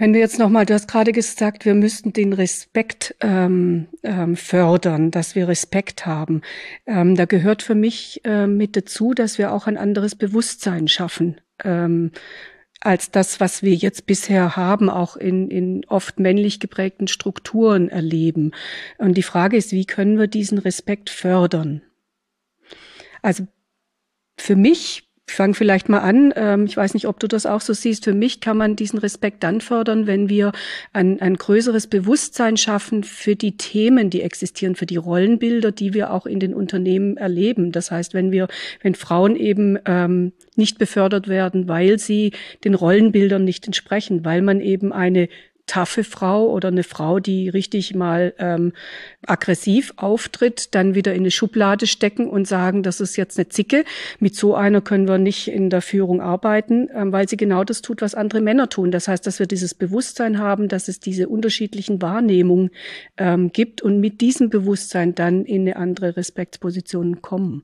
Wenn 0.00 0.14
wir 0.14 0.20
jetzt 0.20 0.38
nochmal, 0.38 0.64
du 0.64 0.72
hast 0.72 0.88
gerade 0.88 1.12
gesagt, 1.12 1.66
wir 1.66 1.74
müssten 1.74 2.14
den 2.14 2.32
Respekt 2.32 3.14
ähm, 3.20 3.86
ähm, 4.02 4.34
fördern, 4.34 5.10
dass 5.10 5.34
wir 5.34 5.46
Respekt 5.46 6.06
haben. 6.06 6.40
Ähm, 6.86 7.16
da 7.16 7.26
gehört 7.26 7.62
für 7.62 7.74
mich 7.74 8.22
äh, 8.24 8.46
mit 8.46 8.78
dazu, 8.78 9.12
dass 9.12 9.36
wir 9.36 9.52
auch 9.52 9.66
ein 9.66 9.76
anderes 9.76 10.14
Bewusstsein 10.14 10.88
schaffen. 10.88 11.38
Ähm, 11.62 12.12
als 12.80 13.10
das, 13.10 13.40
was 13.40 13.62
wir 13.62 13.74
jetzt 13.74 14.06
bisher 14.06 14.56
haben, 14.56 14.88
auch 14.88 15.16
in, 15.16 15.50
in 15.50 15.84
oft 15.84 16.18
männlich 16.18 16.60
geprägten 16.60 17.06
Strukturen 17.06 17.90
erleben. 17.90 18.52
Und 18.96 19.18
die 19.18 19.22
Frage 19.22 19.58
ist, 19.58 19.70
wie 19.72 19.84
können 19.84 20.18
wir 20.18 20.28
diesen 20.28 20.56
Respekt 20.56 21.10
fördern? 21.10 21.82
Also 23.20 23.46
für 24.38 24.56
mich 24.56 25.09
ich 25.30 25.36
fange 25.36 25.54
vielleicht 25.54 25.88
mal 25.88 26.00
an. 26.00 26.34
Ähm, 26.34 26.64
ich 26.64 26.76
weiß 26.76 26.92
nicht, 26.92 27.06
ob 27.06 27.20
du 27.20 27.28
das 27.28 27.46
auch 27.46 27.60
so 27.60 27.72
siehst. 27.72 28.04
Für 28.04 28.14
mich 28.14 28.40
kann 28.40 28.56
man 28.56 28.74
diesen 28.74 28.98
Respekt 28.98 29.44
dann 29.44 29.60
fördern, 29.60 30.08
wenn 30.08 30.28
wir 30.28 30.50
ein, 30.92 31.20
ein 31.20 31.36
größeres 31.36 31.86
Bewusstsein 31.86 32.56
schaffen 32.56 33.04
für 33.04 33.36
die 33.36 33.56
Themen, 33.56 34.10
die 34.10 34.22
existieren, 34.22 34.74
für 34.74 34.86
die 34.86 34.96
Rollenbilder, 34.96 35.70
die 35.70 35.94
wir 35.94 36.12
auch 36.12 36.26
in 36.26 36.40
den 36.40 36.52
Unternehmen 36.52 37.16
erleben. 37.16 37.70
Das 37.70 37.92
heißt, 37.92 38.12
wenn 38.12 38.32
wir, 38.32 38.48
wenn 38.82 38.96
Frauen 38.96 39.36
eben 39.36 39.78
ähm, 39.86 40.32
nicht 40.56 40.78
befördert 40.78 41.28
werden, 41.28 41.68
weil 41.68 42.00
sie 42.00 42.32
den 42.64 42.74
Rollenbildern 42.74 43.44
nicht 43.44 43.66
entsprechen, 43.66 44.24
weil 44.24 44.42
man 44.42 44.60
eben 44.60 44.92
eine 44.92 45.28
taffe 45.70 46.02
Frau 46.02 46.50
oder 46.50 46.68
eine 46.68 46.82
Frau, 46.82 47.20
die 47.20 47.48
richtig 47.48 47.94
mal 47.94 48.34
ähm, 48.38 48.72
aggressiv 49.24 49.92
auftritt, 49.96 50.74
dann 50.74 50.96
wieder 50.96 51.14
in 51.14 51.20
eine 51.20 51.30
Schublade 51.30 51.86
stecken 51.86 52.28
und 52.28 52.48
sagen, 52.48 52.82
das 52.82 53.00
ist 53.00 53.16
jetzt 53.16 53.38
eine 53.38 53.50
Zicke. 53.50 53.84
Mit 54.18 54.34
so 54.34 54.56
einer 54.56 54.80
können 54.80 55.06
wir 55.06 55.18
nicht 55.18 55.46
in 55.46 55.70
der 55.70 55.80
Führung 55.80 56.20
arbeiten, 56.20 56.88
ähm, 56.92 57.12
weil 57.12 57.28
sie 57.28 57.36
genau 57.36 57.62
das 57.62 57.82
tut, 57.82 58.02
was 58.02 58.16
andere 58.16 58.40
Männer 58.40 58.68
tun. 58.68 58.90
Das 58.90 59.06
heißt, 59.06 59.24
dass 59.24 59.38
wir 59.38 59.46
dieses 59.46 59.74
Bewusstsein 59.74 60.40
haben, 60.40 60.66
dass 60.66 60.88
es 60.88 60.98
diese 60.98 61.28
unterschiedlichen 61.28 62.02
Wahrnehmungen 62.02 62.70
ähm, 63.16 63.52
gibt 63.52 63.80
und 63.80 64.00
mit 64.00 64.20
diesem 64.20 64.50
Bewusstsein 64.50 65.14
dann 65.14 65.44
in 65.44 65.62
eine 65.62 65.76
andere 65.76 66.16
Respektsposition 66.16 67.22
kommen. 67.22 67.62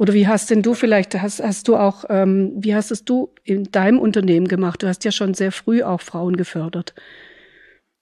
Oder 0.00 0.14
wie 0.14 0.26
hast 0.26 0.48
denn 0.48 0.62
du 0.62 0.72
vielleicht, 0.72 1.14
hast, 1.20 1.42
hast 1.42 1.68
du 1.68 1.76
auch, 1.76 2.06
ähm, 2.08 2.52
wie 2.56 2.74
hast 2.74 2.90
es 2.90 3.04
du 3.04 3.34
in 3.44 3.64
deinem 3.64 3.98
Unternehmen 3.98 4.48
gemacht? 4.48 4.82
Du 4.82 4.86
hast 4.86 5.04
ja 5.04 5.12
schon 5.12 5.34
sehr 5.34 5.52
früh 5.52 5.82
auch 5.82 6.00
Frauen 6.00 6.36
gefördert. 6.36 6.94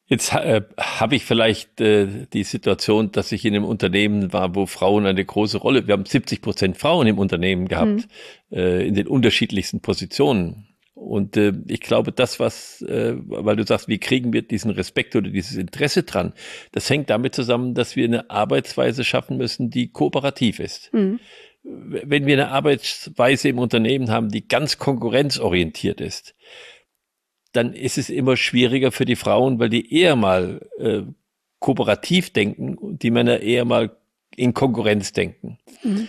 Jetzt 0.07 0.33
äh, 0.33 0.63
habe 0.79 1.17
ich 1.17 1.25
vielleicht 1.25 1.81
äh, 1.81 2.07
die 2.33 2.45
Situation, 2.45 3.11
dass 3.11 3.33
ich 3.33 3.45
in 3.45 3.57
einem 3.57 3.65
Unternehmen 3.65 4.33
war, 4.33 4.55
wo 4.55 4.67
Frauen 4.67 5.07
eine 5.07 5.25
große 5.25 5.59
Rolle, 5.59 5.89
wir 5.89 5.95
haben 5.95 6.05
70 6.05 6.41
Prozent 6.41 6.77
Frauen 6.77 7.09
im 7.09 7.19
Unternehmen 7.19 7.67
gehabt, 7.67 8.07
mhm. 8.51 8.57
äh, 8.57 8.87
in 8.87 8.95
den 8.95 9.09
unterschiedlichsten 9.09 9.81
Positionen. 9.81 10.69
Und 10.95 11.37
äh, 11.37 11.53
ich 11.67 11.81
glaube, 11.81 12.13
das, 12.13 12.39
was, 12.39 12.81
äh, 12.83 13.15
weil 13.27 13.57
du 13.57 13.67
sagst, 13.67 13.89
wie 13.89 13.99
kriegen 13.99 14.33
wir 14.33 14.43
diesen 14.43 14.71
Respekt 14.71 15.17
oder 15.17 15.31
dieses 15.31 15.57
Interesse 15.57 16.05
dran, 16.05 16.33
das 16.71 16.89
hängt 16.91 17.11
damit 17.11 17.35
zusammen, 17.35 17.75
dass 17.75 17.97
wir 17.97 18.05
eine 18.05 18.31
Arbeitsweise 18.31 19.03
schaffen 19.03 19.37
müssen, 19.37 19.69
die 19.69 19.91
kooperativ 19.91 20.61
ist. 20.61 20.95
Mhm 20.95 21.19
wenn 21.69 22.27
wir 22.27 22.35
eine 22.35 22.49
Arbeitsweise 22.49 23.49
im 23.49 23.59
Unternehmen 23.59 24.11
haben, 24.11 24.31
die 24.31 24.47
ganz 24.47 24.79
konkurrenzorientiert 24.79 26.01
ist, 26.01 26.35
dann 27.53 27.75
ist 27.75 27.99
es 27.99 28.11
immer 28.11 28.37
schwieriger 28.37 28.93
für 28.93 29.05
die 29.05 29.17
Frauen, 29.17 29.59
weil 29.59 29.69
die 29.69 29.93
eher 29.93 30.17
mal 30.17 30.67
äh, 30.79 31.03
kooperativ 31.59 32.33
denken 32.33 32.77
und 32.77 33.03
die 33.03 33.11
Männer 33.11 33.41
eher 33.41 33.65
mal 33.65 33.97
in 34.37 34.55
Konkurrenz 34.55 35.13
denken. 35.13 35.59
Mhm. 35.83 36.09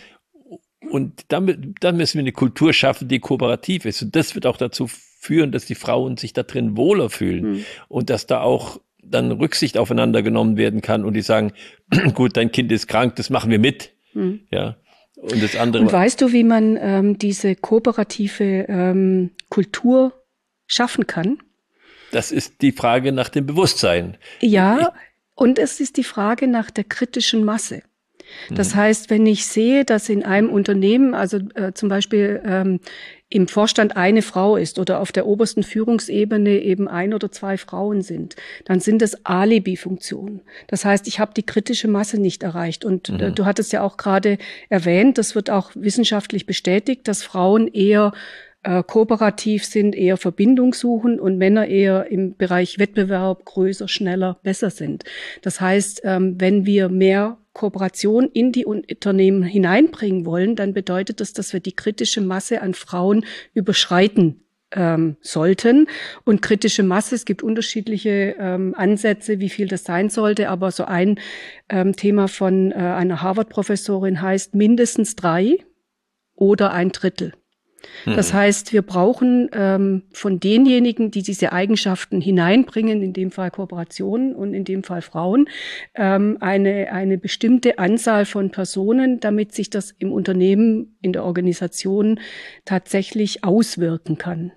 Und 0.91 1.25
damit, 1.29 1.75
dann 1.81 1.97
müssen 1.97 2.15
wir 2.15 2.23
eine 2.23 2.31
Kultur 2.31 2.73
schaffen, 2.73 3.07
die 3.07 3.19
kooperativ 3.19 3.85
ist. 3.85 4.01
Und 4.01 4.15
das 4.15 4.35
wird 4.35 4.45
auch 4.45 4.57
dazu 4.57 4.87
führen, 4.87 5.51
dass 5.51 5.65
die 5.65 5.75
Frauen 5.75 6.17
sich 6.17 6.33
da 6.33 6.43
drin 6.43 6.77
wohler 6.77 7.09
fühlen 7.09 7.51
mhm. 7.51 7.65
und 7.89 8.09
dass 8.09 8.27
da 8.27 8.41
auch 8.41 8.79
dann 9.01 9.31
Rücksicht 9.31 9.77
aufeinander 9.77 10.21
genommen 10.21 10.57
werden 10.57 10.81
kann 10.81 11.03
und 11.05 11.13
die 11.13 11.21
sagen, 11.21 11.53
gut, 12.13 12.37
dein 12.37 12.51
Kind 12.51 12.71
ist 12.71 12.87
krank, 12.87 13.15
das 13.15 13.29
machen 13.29 13.51
wir 13.51 13.59
mit. 13.59 13.91
Mhm. 14.13 14.41
Ja. 14.51 14.77
Und 15.21 15.43
das 15.43 15.55
andere. 15.55 15.83
Und 15.83 15.91
weißt 15.91 16.21
du, 16.21 16.31
wie 16.31 16.43
man 16.43 16.77
ähm, 16.79 17.17
diese 17.17 17.55
kooperative 17.55 18.65
ähm, 18.67 19.31
Kultur 19.49 20.13
schaffen 20.65 21.07
kann? 21.07 21.39
Das 22.11 22.31
ist 22.31 22.61
die 22.61 22.71
Frage 22.71 23.11
nach 23.11 23.29
dem 23.29 23.45
Bewusstsein. 23.45 24.17
Ja, 24.39 24.79
ich, 24.79 24.87
und 25.35 25.59
es 25.59 25.79
ist 25.79 25.97
die 25.97 26.03
Frage 26.03 26.47
nach 26.47 26.71
der 26.71 26.83
kritischen 26.83 27.43
Masse. 27.43 27.83
Das 28.49 28.73
mhm. 28.73 28.79
heißt, 28.79 29.09
wenn 29.09 29.25
ich 29.25 29.45
sehe, 29.45 29.85
dass 29.85 30.09
in 30.09 30.23
einem 30.23 30.49
Unternehmen, 30.49 31.13
also 31.13 31.39
äh, 31.55 31.73
zum 31.73 31.89
Beispiel 31.89 32.41
ähm, 32.45 32.79
im 33.29 33.47
Vorstand 33.47 33.95
eine 33.95 34.23
Frau 34.23 34.55
ist 34.55 34.79
oder 34.79 34.99
auf 34.99 35.11
der 35.11 35.27
obersten 35.27 35.61
Führungsebene 35.61 36.61
eben 36.61 36.87
ein 36.87 37.13
oder 37.13 37.31
zwei 37.31 37.57
Frauen 37.57 38.01
sind, 38.01 38.35
dann 38.65 38.79
sind 38.79 39.01
es 39.03 39.25
Alibi-Funktionen. 39.25 40.41
Das 40.67 40.83
heißt, 40.83 41.07
ich 41.07 41.19
habe 41.19 41.33
die 41.35 41.45
kritische 41.45 41.87
Masse 41.87 42.19
nicht 42.19 42.41
erreicht. 42.41 42.83
Und 42.85 43.09
äh, 43.09 43.29
mhm. 43.29 43.35
du 43.35 43.45
hattest 43.45 43.71
ja 43.71 43.83
auch 43.83 43.97
gerade 43.97 44.39
erwähnt, 44.69 45.19
das 45.19 45.35
wird 45.35 45.51
auch 45.51 45.71
wissenschaftlich 45.75 46.47
bestätigt, 46.47 47.07
dass 47.07 47.21
Frauen 47.21 47.67
eher 47.67 48.13
äh, 48.63 48.83
kooperativ 48.83 49.63
sind, 49.63 49.95
eher 49.95 50.17
Verbindung 50.17 50.73
suchen 50.73 51.19
und 51.19 51.37
Männer 51.37 51.67
eher 51.67 52.11
im 52.11 52.35
Bereich 52.35 52.79
Wettbewerb 52.79 53.45
größer, 53.45 53.87
schneller, 53.87 54.39
besser 54.43 54.71
sind. 54.71 55.03
Das 55.43 55.61
heißt, 55.61 56.01
ähm, 56.03 56.35
wenn 56.39 56.65
wir 56.65 56.89
mehr 56.89 57.37
Kooperation 57.59 58.29
in 58.31 58.53
die 58.53 58.65
Unternehmen 58.65 59.43
hineinbringen 59.43 60.25
wollen, 60.25 60.55
dann 60.55 60.73
bedeutet 60.73 61.19
das, 61.19 61.33
dass 61.33 61.51
wir 61.51 61.59
die 61.59 61.75
kritische 61.75 62.21
Masse 62.21 62.61
an 62.61 62.73
Frauen 62.73 63.25
überschreiten 63.53 64.45
ähm, 64.71 65.17
sollten. 65.19 65.87
Und 66.23 66.41
kritische 66.41 66.83
Masse, 66.83 67.15
es 67.15 67.25
gibt 67.25 67.43
unterschiedliche 67.43 68.37
ähm, 68.39 68.75
Ansätze, 68.77 69.41
wie 69.41 69.49
viel 69.49 69.67
das 69.67 69.83
sein 69.83 70.09
sollte, 70.09 70.47
aber 70.47 70.71
so 70.71 70.85
ein 70.85 71.19
ähm, 71.67 71.97
Thema 71.97 72.29
von 72.29 72.71
äh, 72.71 72.75
einer 72.75 73.21
Harvard-Professorin 73.21 74.21
heißt 74.21 74.55
mindestens 74.55 75.17
drei 75.17 75.57
oder 76.35 76.71
ein 76.71 76.93
Drittel. 76.93 77.33
Das 78.05 78.33
mhm. 78.33 78.37
heißt, 78.37 78.73
wir 78.73 78.81
brauchen 78.81 79.49
ähm, 79.53 80.03
von 80.11 80.39
denjenigen, 80.39 81.11
die 81.11 81.23
diese 81.23 81.51
Eigenschaften 81.51 82.21
hineinbringen, 82.21 83.01
in 83.01 83.13
dem 83.13 83.31
Fall 83.31 83.51
Kooperationen 83.51 84.35
und 84.35 84.53
in 84.53 84.65
dem 84.65 84.83
Fall 84.83 85.01
Frauen, 85.01 85.49
ähm, 85.95 86.37
eine, 86.39 86.91
eine 86.91 87.17
bestimmte 87.17 87.79
Anzahl 87.79 88.25
von 88.25 88.51
Personen, 88.51 89.19
damit 89.19 89.53
sich 89.53 89.69
das 89.69 89.91
im 89.91 90.11
Unternehmen, 90.11 90.97
in 91.01 91.13
der 91.13 91.23
Organisation 91.23 92.19
tatsächlich 92.65 93.43
auswirken 93.43 94.17
kann. 94.17 94.51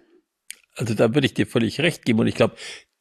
Also 0.75 0.95
da 0.95 1.15
würde 1.15 1.27
ich 1.27 1.35
dir 1.35 1.47
völlig 1.47 1.81
recht 1.81 2.05
geben. 2.05 2.21
Und 2.21 2.27
ich 2.27 2.35
glaube, 2.35 2.57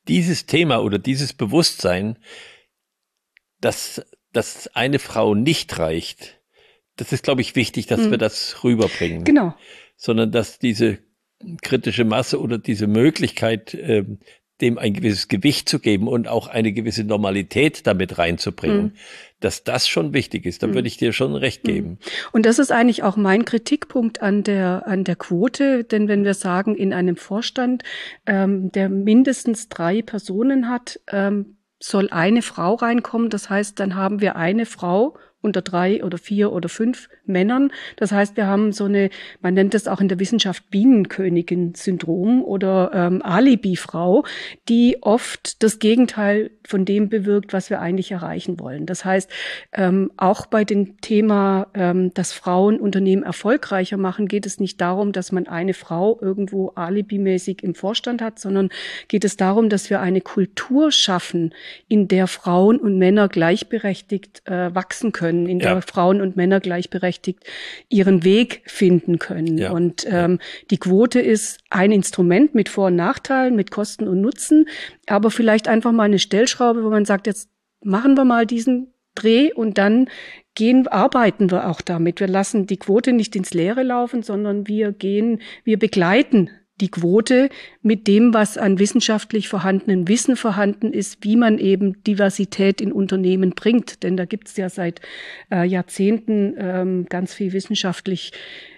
dieses 0.08 0.46
Thema 0.46 0.80
oder 0.80 1.00
dieses 1.00 1.34
Bewusstsein, 1.34 2.18
dass, 3.60 4.06
dass 4.34 4.68
eine 4.76 5.00
Frau 5.00 5.36
nicht 5.36 5.78
reicht, 5.78 6.41
das 7.02 7.12
ist, 7.12 7.24
glaube 7.24 7.42
ich, 7.42 7.56
wichtig, 7.56 7.88
dass 7.88 8.02
mhm. 8.02 8.12
wir 8.12 8.18
das 8.18 8.64
rüberbringen. 8.64 9.24
Genau 9.24 9.54
sondern 10.02 10.32
dass 10.32 10.58
diese 10.58 10.98
kritische 11.62 12.06
Masse 12.06 12.42
oder 12.42 12.58
diese 12.58 12.88
Möglichkeit, 12.88 13.74
äh, 13.76 14.04
dem 14.60 14.78
ein 14.78 14.94
gewisses 14.94 15.28
Gewicht 15.28 15.70
zu 15.70 15.80
geben 15.80 16.08
und 16.08 16.28
auch 16.28 16.48
eine 16.48 16.72
gewisse 16.72 17.04
Normalität 17.04 17.86
damit 17.88 18.18
reinzubringen, 18.18 18.84
mhm. 18.84 18.94
dass 19.40 19.64
das 19.64 19.88
schon 19.88 20.14
wichtig 20.14 20.46
ist. 20.46 20.64
Da 20.64 20.68
mhm. 20.68 20.74
würde 20.74 20.88
ich 20.88 20.98
dir 20.98 21.14
schon 21.14 21.36
recht 21.36 21.64
geben. 21.64 22.00
Und 22.32 22.48
das 22.48 22.58
ist 22.58 22.72
eigentlich 22.72 23.04
auch 23.04 23.16
mein 23.16 23.46
Kritikpunkt 23.46 24.24
an 24.24 24.44
der, 24.44 24.88
an 24.88 25.04
der 25.04 25.16
Quote, 25.16 25.84
denn 25.84 26.08
wenn 26.08 26.24
wir 26.24 26.34
sagen, 26.34 26.76
in 26.76 26.94
einem 26.94 27.16
Vorstand, 27.16 27.84
ähm, 28.26 28.72
der 28.72 28.90
mindestens 28.90 29.70
drei 29.70 30.02
Personen 30.02 30.68
hat, 30.68 31.00
ähm, 31.12 31.58
soll 31.80 32.10
eine 32.10 32.42
Frau 32.42 32.76
reinkommen. 32.76 33.30
Das 33.30 33.50
heißt, 33.50 33.80
dann 33.80 33.96
haben 33.96 34.22
wir 34.22 34.36
eine 34.36 34.66
Frau 34.66 35.16
unter 35.42 35.62
drei 35.62 36.04
oder 36.04 36.18
vier 36.18 36.52
oder 36.52 36.70
fünf 36.70 37.10
Männern. 37.26 37.72
Das 37.96 38.12
heißt, 38.12 38.38
wir 38.38 38.48
haben 38.48 38.72
so 38.72 38.86
eine, 38.86 39.10
man 39.42 39.54
nennt 39.54 39.74
es 39.76 39.88
auch 39.88 40.02
in 40.02 40.08
der 40.08 40.20
Wissenschaft 40.20 40.70
Bienenkönigin-Syndrom 40.70 42.44
oder 42.44 42.92
ähm, 42.94 43.22
Alibi-Frau, 43.24 44.26
die 44.70 44.98
oft 45.02 45.64
das 45.64 45.80
Gegenteil 45.80 46.52
von 46.68 46.86
dem 46.86 47.10
bewirkt, 47.10 47.54
was 47.54 47.70
wir 47.70 47.82
eigentlich 47.82 48.12
erreichen 48.12 48.60
wollen. 48.60 48.86
Das 48.86 49.04
heißt, 49.04 49.30
ähm, 49.74 50.12
auch 50.18 50.46
bei 50.46 50.64
dem 50.64 51.00
Thema, 51.02 51.68
ähm, 51.74 52.14
dass 52.14 52.34
Frauen 52.34 52.80
Unternehmen 52.80 53.24
erfolgreicher 53.24 53.98
machen, 53.98 54.28
geht 54.28 54.46
es 54.46 54.60
nicht 54.60 54.80
darum, 54.80 55.12
dass 55.12 55.32
man 55.32 55.48
eine 55.48 55.74
Frau 55.74 56.20
irgendwo 56.22 56.70
alibimäßig 56.70 57.64
im 57.64 57.76
Vorstand 57.76 58.22
hat, 58.22 58.40
sondern 58.40 58.70
geht 59.08 59.26
es 59.26 59.38
darum, 59.38 59.70
dass 59.70 59.90
wir 59.90 60.00
eine 60.00 60.22
Kultur 60.22 60.92
schaffen, 60.92 61.54
in 61.88 62.08
der 62.08 62.28
Frauen 62.28 62.78
und 62.78 62.98
Männer 62.98 63.28
gleichberechtigt 63.28 64.44
äh, 64.46 64.74
wachsen 64.74 65.12
können, 65.12 65.31
in 65.32 65.60
ja. 65.60 65.74
der 65.74 65.82
Frauen 65.82 66.22
und 66.22 66.36
Männer 66.36 66.60
gleichberechtigt 66.60 67.44
ihren 67.90 68.24
Weg 68.24 68.62
finden 68.66 69.20
können. 69.20 69.58
Ja. 69.58 69.72
Und 69.72 70.06
ähm, 70.10 70.40
die 70.70 70.78
Quote 70.78 71.20
ist 71.20 71.60
ein 71.70 71.92
Instrument 71.92 72.56
mit 72.56 72.70
Vor- 72.70 72.88
und 72.88 72.96
Nachteilen, 72.96 73.56
mit 73.56 73.72
Kosten 73.72 74.08
und 74.08 74.22
Nutzen, 74.22 74.68
aber 75.08 75.32
vielleicht 75.32 75.68
einfach 75.68 75.92
mal 75.92 76.04
eine 76.04 76.20
Stellschraube, 76.20 76.84
wo 76.84 76.90
man 76.90 77.06
sagt, 77.06 77.28
jetzt 77.28 77.50
machen 77.84 78.16
wir 78.16 78.26
mal 78.26 78.46
diesen 78.46 78.94
Dreh 79.16 79.52
und 79.52 79.78
dann 79.78 80.10
gehen, 80.56 80.88
arbeiten 80.88 81.52
wir 81.52 81.70
auch 81.70 81.82
damit. 81.82 82.20
Wir 82.20 82.28
lassen 82.28 82.66
die 82.66 82.78
Quote 82.78 83.14
nicht 83.14 83.36
ins 83.36 83.54
Leere 83.54 83.84
laufen, 83.84 84.24
sondern 84.24 84.68
wir 84.68 84.92
gehen, 84.92 85.42
wir 85.64 85.78
begleiten 85.80 86.50
die 86.82 86.90
Quote 86.90 87.50
mit 87.82 88.08
dem, 88.08 88.34
was 88.34 88.58
an 88.58 88.80
wissenschaftlich 88.80 89.48
vorhandenen 89.48 90.08
Wissen 90.08 90.36
vorhanden 90.36 90.92
ist, 90.92 91.20
wie 91.22 91.36
man 91.36 91.58
eben 91.58 92.04
Diversität 92.04 92.82
in 92.82 92.92
Unternehmen 92.92 93.52
bringt. 93.52 94.04
Denn 94.04 94.18
da 94.18 94.26
gibt 94.26 94.50
es 94.50 94.58
ja 94.58 94.70
seit 94.70 95.00
äh, 95.52 95.64
Jahrzehnten 95.66 96.56
ähm, 96.58 97.06
ganz 97.08 97.34
viel 97.34 97.54
wissenschaftlich 97.54 98.34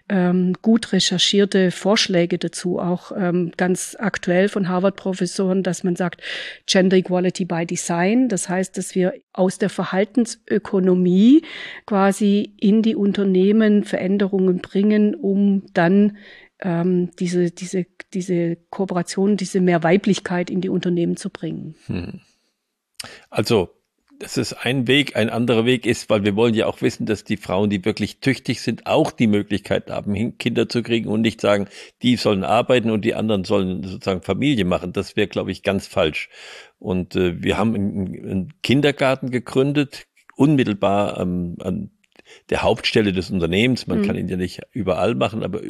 ähm, 0.09 0.53
gut 0.61 0.91
recherchierte 0.91 1.71
Vorschläge 1.71 2.37
dazu, 2.37 2.77
auch 2.79 3.13
ähm, 3.15 3.51
ganz 3.55 3.95
aktuell 3.97 4.49
von 4.49 4.67
Harvard-Professoren, 4.67 5.63
dass 5.63 5.83
man 5.83 5.95
sagt, 5.95 6.21
Gender 6.65 6.97
Equality 6.97 7.45
by 7.45 7.65
Design. 7.65 8.27
Das 8.27 8.49
heißt, 8.49 8.77
dass 8.77 8.95
wir 8.95 9.13
aus 9.31 9.59
der 9.59 9.69
Verhaltensökonomie 9.69 11.43
quasi 11.85 12.53
in 12.59 12.81
die 12.81 12.95
Unternehmen 12.95 13.85
Veränderungen 13.85 14.59
bringen, 14.59 15.15
um 15.15 15.63
dann 15.73 16.17
ähm, 16.63 17.11
diese, 17.19 17.51
diese, 17.51 17.85
diese 18.13 18.55
Kooperation, 18.69 19.37
diese 19.37 19.61
mehr 19.61 19.83
Weiblichkeit 19.83 20.49
in 20.49 20.61
die 20.61 20.69
Unternehmen 20.69 21.17
zu 21.17 21.29
bringen. 21.29 21.75
Hm. 21.85 22.21
Also 23.29 23.69
das 24.19 24.37
ist 24.37 24.53
ein 24.53 24.87
Weg. 24.87 25.17
Ein 25.17 25.29
anderer 25.29 25.65
Weg 25.65 25.85
ist, 25.85 26.09
weil 26.09 26.23
wir 26.23 26.35
wollen 26.35 26.53
ja 26.53 26.67
auch 26.67 26.81
wissen, 26.81 27.05
dass 27.05 27.25
die 27.25 27.35
Frauen, 27.35 27.69
die 27.69 27.83
wirklich 27.83 28.21
tüchtig 28.21 28.61
sind, 28.61 28.85
auch 28.85 29.11
die 29.11 29.27
Möglichkeit 29.27 29.89
haben, 29.89 30.37
Kinder 30.37 30.69
zu 30.69 30.81
kriegen 30.81 31.09
und 31.09 31.21
nicht 31.21 31.41
sagen, 31.41 31.67
die 32.01 32.15
sollen 32.15 32.45
arbeiten 32.45 32.89
und 32.89 33.03
die 33.03 33.15
anderen 33.15 33.43
sollen 33.43 33.83
sozusagen 33.83 34.21
Familie 34.21 34.63
machen. 34.63 34.93
Das 34.93 35.17
wäre, 35.17 35.27
glaube 35.27 35.51
ich, 35.51 35.61
ganz 35.61 35.87
falsch. 35.87 36.29
Und 36.79 37.15
äh, 37.15 37.41
wir 37.43 37.57
haben 37.57 37.75
einen, 37.75 38.07
einen 38.07 38.53
Kindergarten 38.61 39.29
gegründet, 39.29 40.05
unmittelbar 40.35 41.19
ähm, 41.19 41.57
an 41.59 41.91
der 42.49 42.61
Hauptstelle 42.61 43.11
des 43.11 43.29
Unternehmens. 43.29 43.87
Man 43.87 43.99
mhm. 43.99 44.05
kann 44.05 44.15
ihn 44.15 44.29
ja 44.29 44.37
nicht 44.37 44.61
überall 44.71 45.15
machen, 45.15 45.43
aber 45.43 45.61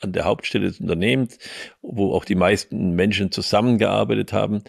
an 0.00 0.12
der 0.12 0.24
Hauptstelle 0.24 0.66
des 0.66 0.80
Unternehmens, 0.80 1.38
wo 1.82 2.12
auch 2.12 2.24
die 2.24 2.34
meisten 2.34 2.92
Menschen 2.92 3.30
zusammengearbeitet 3.32 4.32
haben. 4.32 4.62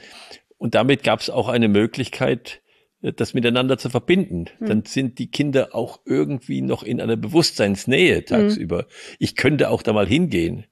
Und 0.58 0.76
damit 0.76 1.04
gab 1.04 1.22
es 1.22 1.30
auch 1.30 1.50
eine 1.50 1.68
Möglichkeit, 1.68 2.62
äh, 3.02 3.14
das 3.14 3.34
miteinander 3.34 3.78
zu 3.78 3.90
verbinden. 3.90 4.46
Mhm. 4.60 4.66
Dann 4.66 4.86
sind 4.86 5.20
die 5.20 5.32
Kinder 5.32 5.74
auch 5.74 6.00
irgendwie 6.06 6.62
noch 6.62 6.84
in 6.84 7.02
einer 7.02 7.18
Bewusstseinsnähe 7.18 8.26
tagsüber. 8.26 8.84
Mhm. 8.84 9.16
Ich 9.20 9.36
könnte 9.36 9.70
auch 9.70 9.82
da 9.82 9.94
mal 9.94 10.08
hingehen. 10.08 10.66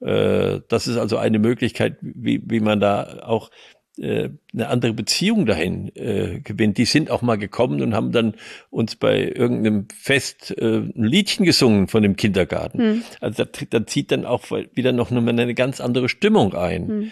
Äh, 0.00 0.60
das 0.68 0.86
ist 0.86 0.96
also 0.96 1.16
eine 1.16 1.38
Möglichkeit, 1.38 1.96
wie, 2.00 2.42
wie 2.44 2.60
man 2.60 2.80
da 2.80 3.22
auch 3.24 3.50
äh, 3.98 4.30
eine 4.52 4.68
andere 4.68 4.92
Beziehung 4.92 5.46
dahin 5.46 5.94
äh, 5.94 6.40
gewinnt. 6.40 6.78
Die 6.78 6.84
sind 6.84 7.10
auch 7.10 7.22
mal 7.22 7.36
gekommen 7.36 7.80
und 7.82 7.94
haben 7.94 8.12
dann 8.12 8.34
uns 8.70 8.96
bei 8.96 9.20
irgendeinem 9.22 9.88
Fest 9.96 10.56
äh, 10.58 10.78
ein 10.78 11.04
Liedchen 11.04 11.44
gesungen 11.44 11.88
von 11.88 12.02
dem 12.02 12.16
Kindergarten. 12.16 12.78
Mhm. 12.78 13.02
Also 13.20 13.44
da, 13.44 13.50
da 13.70 13.86
zieht 13.86 14.10
dann 14.10 14.24
auch 14.24 14.50
wieder 14.50 14.92
noch 14.92 15.10
eine 15.10 15.54
ganz 15.54 15.80
andere 15.80 16.08
Stimmung 16.08 16.54
ein. 16.54 16.86
Mhm. 16.86 17.10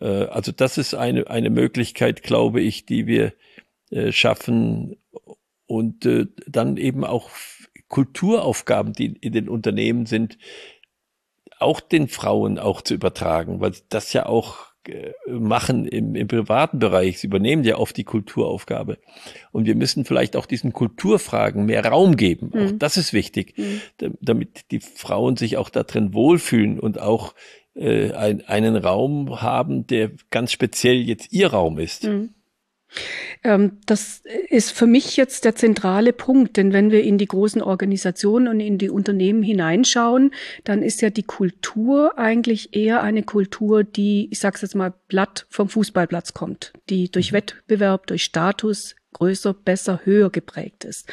Äh, 0.00 0.24
also 0.26 0.52
das 0.52 0.78
ist 0.78 0.94
eine, 0.94 1.28
eine 1.28 1.50
Möglichkeit, 1.50 2.22
glaube 2.22 2.60
ich, 2.60 2.86
die 2.86 3.06
wir 3.06 3.32
äh, 3.90 4.12
schaffen 4.12 4.96
und 5.66 6.04
äh, 6.06 6.26
dann 6.46 6.76
eben 6.76 7.04
auch 7.04 7.30
Kulturaufgaben, 7.88 8.92
die 8.92 9.16
in 9.20 9.32
den 9.32 9.48
Unternehmen 9.48 10.06
sind, 10.06 10.38
auch 11.60 11.80
den 11.80 12.08
Frauen 12.08 12.58
auch 12.58 12.82
zu 12.82 12.94
übertragen, 12.94 13.60
weil 13.60 13.72
das 13.88 14.12
ja 14.12 14.26
auch 14.26 14.73
machen 15.26 15.86
im, 15.86 16.14
im 16.14 16.28
privaten 16.28 16.78
Bereich. 16.78 17.18
Sie 17.18 17.26
übernehmen 17.26 17.64
ja 17.64 17.76
oft 17.76 17.96
die 17.96 18.04
Kulturaufgabe. 18.04 18.98
Und 19.52 19.66
wir 19.66 19.74
müssen 19.74 20.04
vielleicht 20.04 20.36
auch 20.36 20.46
diesen 20.46 20.72
Kulturfragen 20.72 21.66
mehr 21.66 21.84
Raum 21.84 22.16
geben. 22.16 22.50
Mhm. 22.52 22.60
Auch 22.60 22.72
das 22.78 22.96
ist 22.96 23.12
wichtig, 23.12 23.54
mhm. 23.56 23.80
damit 24.20 24.70
die 24.70 24.80
Frauen 24.80 25.36
sich 25.36 25.56
auch 25.56 25.70
da 25.70 25.82
drin 25.82 26.12
wohlfühlen 26.14 26.78
und 26.78 27.00
auch 27.00 27.34
äh, 27.74 28.12
ein, 28.12 28.42
einen 28.46 28.76
Raum 28.76 29.40
haben, 29.40 29.86
der 29.86 30.12
ganz 30.30 30.52
speziell 30.52 30.96
jetzt 30.96 31.32
ihr 31.32 31.48
Raum 31.48 31.78
ist. 31.78 32.04
Mhm. 32.04 32.30
Ähm, 33.42 33.78
das 33.86 34.22
ist 34.48 34.72
für 34.72 34.86
mich 34.86 35.16
jetzt 35.16 35.44
der 35.44 35.54
zentrale 35.54 36.12
Punkt, 36.12 36.56
denn 36.56 36.72
wenn 36.72 36.90
wir 36.90 37.02
in 37.02 37.18
die 37.18 37.26
großen 37.26 37.62
Organisationen 37.62 38.48
und 38.48 38.60
in 38.60 38.78
die 38.78 38.90
Unternehmen 38.90 39.42
hineinschauen, 39.42 40.32
dann 40.64 40.82
ist 40.82 41.02
ja 41.02 41.10
die 41.10 41.22
Kultur 41.22 42.18
eigentlich 42.18 42.74
eher 42.74 43.02
eine 43.02 43.22
Kultur, 43.22 43.84
die, 43.84 44.28
ich 44.30 44.38
sage 44.38 44.56
es 44.56 44.62
jetzt 44.62 44.74
mal, 44.74 44.94
blatt 45.08 45.46
vom 45.50 45.68
Fußballplatz 45.68 46.34
kommt, 46.34 46.72
die 46.88 47.10
durch 47.10 47.32
mhm. 47.32 47.36
Wettbewerb, 47.36 48.06
durch 48.06 48.24
Status 48.24 48.96
größer, 49.12 49.54
besser, 49.54 50.00
höher 50.04 50.30
geprägt 50.30 50.84
ist. 50.84 51.08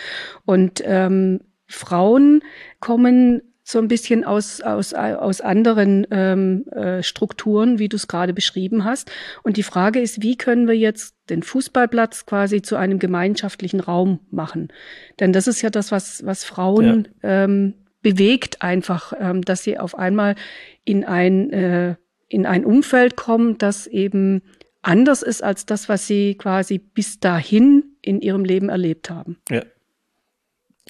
Und 0.45 0.81
ähm, 0.85 1.41
Frauen 1.67 2.43
kommen 2.79 3.41
so 3.71 3.79
ein 3.79 3.87
bisschen 3.87 4.23
aus, 4.23 4.61
aus, 4.61 4.93
aus 4.93 5.41
anderen 5.41 6.05
ähm, 6.11 6.65
äh, 6.67 7.01
Strukturen, 7.01 7.79
wie 7.79 7.89
du 7.89 7.95
es 7.95 8.07
gerade 8.07 8.33
beschrieben 8.33 8.83
hast. 8.83 9.11
Und 9.43 9.57
die 9.57 9.63
Frage 9.63 9.99
ist, 9.99 10.21
wie 10.21 10.35
können 10.35 10.67
wir 10.67 10.77
jetzt 10.77 11.15
den 11.29 11.41
Fußballplatz 11.41 12.25
quasi 12.25 12.61
zu 12.61 12.75
einem 12.75 12.99
gemeinschaftlichen 12.99 13.79
Raum 13.79 14.19
machen? 14.29 14.73
Denn 15.19 15.31
das 15.31 15.47
ist 15.47 15.61
ja 15.61 15.69
das, 15.69 15.91
was, 15.91 16.25
was 16.25 16.43
Frauen 16.43 17.07
ja. 17.23 17.45
ähm, 17.45 17.75
bewegt 18.01 18.61
einfach, 18.61 19.13
ähm, 19.17 19.41
dass 19.41 19.63
sie 19.63 19.79
auf 19.79 19.97
einmal 19.97 20.35
in 20.83 21.05
ein, 21.05 21.49
äh, 21.51 21.95
in 22.27 22.45
ein 22.45 22.65
Umfeld 22.65 23.15
kommen, 23.15 23.57
das 23.57 23.87
eben 23.87 24.41
anders 24.81 25.21
ist 25.21 25.43
als 25.43 25.65
das, 25.65 25.87
was 25.87 26.07
sie 26.07 26.35
quasi 26.35 26.79
bis 26.79 27.19
dahin 27.19 27.95
in 28.01 28.19
ihrem 28.19 28.43
Leben 28.43 28.69
erlebt 28.69 29.09
haben. 29.09 29.37
Ja. 29.49 29.63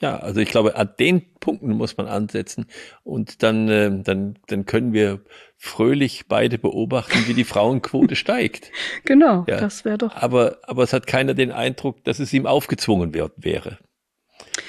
Ja, 0.01 0.17
also 0.17 0.39
ich 0.41 0.49
glaube, 0.49 0.75
an 0.75 0.89
den 0.99 1.31
Punkten 1.35 1.69
muss 1.69 1.95
man 1.95 2.07
ansetzen 2.07 2.65
und 3.03 3.43
dann, 3.43 3.69
äh, 3.69 4.01
dann, 4.03 4.39
dann 4.47 4.65
können 4.65 4.93
wir 4.93 5.21
fröhlich 5.57 6.25
beide 6.27 6.57
beobachten, 6.57 7.27
wie 7.27 7.35
die 7.35 7.43
Frauenquote 7.43 8.15
steigt. 8.17 8.71
Genau, 9.05 9.45
ja. 9.47 9.59
das 9.59 9.85
wäre 9.85 9.99
doch. 9.99 10.15
Aber, 10.15 10.57
aber 10.63 10.83
es 10.83 10.91
hat 10.91 11.05
keiner 11.05 11.35
den 11.35 11.51
Eindruck, 11.51 12.03
dass 12.03 12.17
es 12.17 12.33
ihm 12.33 12.47
aufgezwungen 12.47 13.13
wird, 13.13 13.33
wäre. 13.37 13.77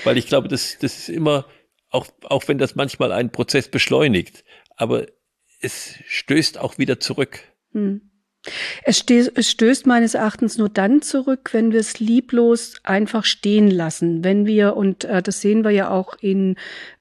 Weil 0.04 0.18
ich 0.18 0.26
glaube, 0.26 0.48
das, 0.48 0.76
das 0.78 0.98
ist 0.98 1.08
immer, 1.08 1.46
auch, 1.88 2.06
auch 2.24 2.46
wenn 2.46 2.58
das 2.58 2.74
manchmal 2.74 3.10
einen 3.10 3.32
Prozess 3.32 3.68
beschleunigt, 3.68 4.44
aber 4.76 5.06
es 5.62 5.94
stößt 6.06 6.58
auch 6.58 6.76
wieder 6.76 7.00
zurück. 7.00 7.40
Hm. 7.72 8.11
Es, 8.82 8.98
stößt 8.98 9.86
meines 9.86 10.14
Erachtens 10.14 10.58
nur 10.58 10.68
dann 10.68 11.00
zurück, 11.00 11.50
wenn 11.52 11.70
wir 11.72 11.78
es 11.78 12.00
lieblos 12.00 12.74
einfach 12.82 13.24
stehen 13.24 13.70
lassen. 13.70 14.24
Wenn 14.24 14.46
wir, 14.46 14.76
und 14.76 15.04
äh, 15.04 15.22
das 15.22 15.40
sehen 15.40 15.62
wir 15.62 15.70
ja 15.70 15.90
auch 15.90 16.16
in 16.20 16.56